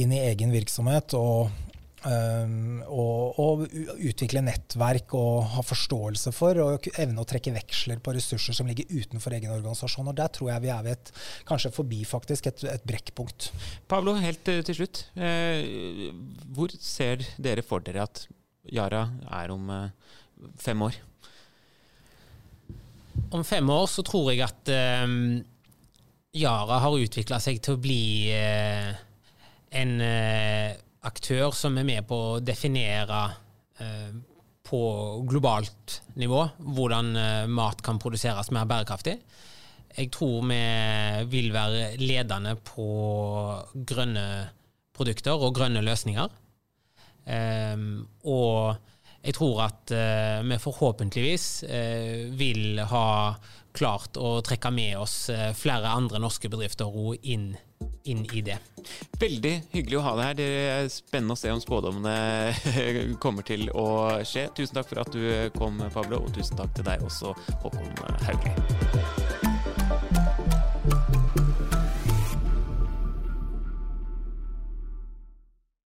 inn 0.01 0.13
i 0.15 0.25
egen 0.31 0.53
virksomhet. 0.55 1.15
og 1.17 1.74
Um, 2.05 2.83
og, 2.85 3.39
og, 3.41 3.61
utvikle 4.05 4.43
nettverk 4.45 5.15
og 5.17 5.47
ha 5.55 5.63
forståelse 5.65 6.29
for 6.35 6.59
og 6.61 6.85
evne 7.01 7.23
å 7.23 7.25
trekke 7.25 7.53
veksler 7.55 7.97
på 8.03 8.13
ressurser 8.13 8.53
som 8.53 8.69
ligger 8.69 8.91
utenfor 8.93 9.33
egen 9.33 9.55
organisasjon. 9.55 10.11
og 10.11 10.19
Der 10.19 10.29
tror 10.29 10.51
jeg 10.51 10.63
vi 10.67 10.69
er 10.69 10.83
ved 10.85 10.99
et, 10.99 11.11
kanskje 11.49 11.73
forbi 11.73 12.03
faktisk, 12.05 12.51
et, 12.51 12.61
et 12.69 12.85
brekkpunkt. 12.85 13.49
Pablo, 13.89 14.13
helt 14.21 14.53
uh, 14.53 14.61
til 14.67 14.77
slutt. 14.77 15.07
Eh, 15.17 16.13
hvor 16.53 16.77
ser 16.77 17.25
dere 17.41 17.65
for 17.65 17.81
dere 17.81 18.05
at 18.05 18.27
Yara 18.69 19.07
er 19.41 19.55
om 19.55 19.73
eh, 19.73 20.15
fem 20.61 20.85
år? 20.85 21.01
Om 23.33 23.41
fem 23.47 23.69
år 23.73 23.89
så 23.89 24.05
tror 24.05 24.29
jeg 24.29 24.45
at 24.45 24.69
Yara 26.35 26.79
har 26.83 27.01
utvikla 27.01 27.39
seg 27.41 27.61
til 27.63 27.77
å 27.77 27.81
bli 27.81 28.29
en 28.29 29.93
aktør 31.05 31.53
som 31.55 31.77
er 31.77 31.87
med 31.87 32.05
på 32.09 32.17
å 32.17 32.39
definere 32.43 33.21
eh, 33.81 34.13
på 34.65 34.81
globalt 35.29 35.99
nivå 36.19 36.41
hvordan 36.77 37.11
eh, 37.19 37.43
mat 37.51 37.83
kan 37.85 37.99
produseres 38.01 38.51
mer 38.55 38.67
bærekraftig. 38.69 39.19
Jeg 39.95 40.11
tror 40.11 40.41
vi 40.49 40.63
vil 41.31 41.53
være 41.55 41.93
ledende 42.01 42.57
på 42.67 42.87
grønne 43.87 44.25
produkter 44.95 45.39
og 45.39 45.55
grønne 45.55 45.83
løsninger. 45.85 46.33
Um, 47.25 48.03
og 48.27 48.75
jeg 49.23 49.33
tror 49.37 49.61
at 49.63 49.93
uh, 49.95 50.43
vi 50.45 50.57
forhåpentligvis 50.61 51.45
vil 52.37 52.83
ha 52.91 53.07
klart 53.73 54.19
å 54.21 54.35
trekke 54.45 54.69
med 54.75 54.99
oss 54.99 55.15
flere 55.57 55.95
andre 55.95 56.21
norske 56.21 56.51
bedrifter 56.51 56.91
inn 57.23 57.49
inn 58.11 58.25
i 58.33 58.41
det. 58.45 58.57
Veldig 59.19 59.53
hyggelig 59.73 59.99
å 59.99 60.05
ha 60.05 60.15
deg 60.19 60.29
her. 60.29 60.39
Det 60.39 60.49
er 60.69 60.89
spennende 60.93 61.37
å 61.37 61.39
se 61.39 61.53
om 61.53 61.61
spådommene 61.63 63.15
kommer 63.23 63.47
til 63.47 63.67
å 63.73 63.87
skje. 64.27 64.47
Tusen 64.57 64.79
takk 64.79 64.91
for 64.91 65.03
at 65.05 65.13
du 65.15 65.21
kom, 65.57 65.81
Pablo, 65.93 66.23
og 66.25 66.33
tusen 66.35 66.59
takk 66.59 66.75
til 66.77 66.87
deg 66.89 67.05
også, 67.05 67.35
Håkon 67.65 67.95
Haugli. 68.27 69.24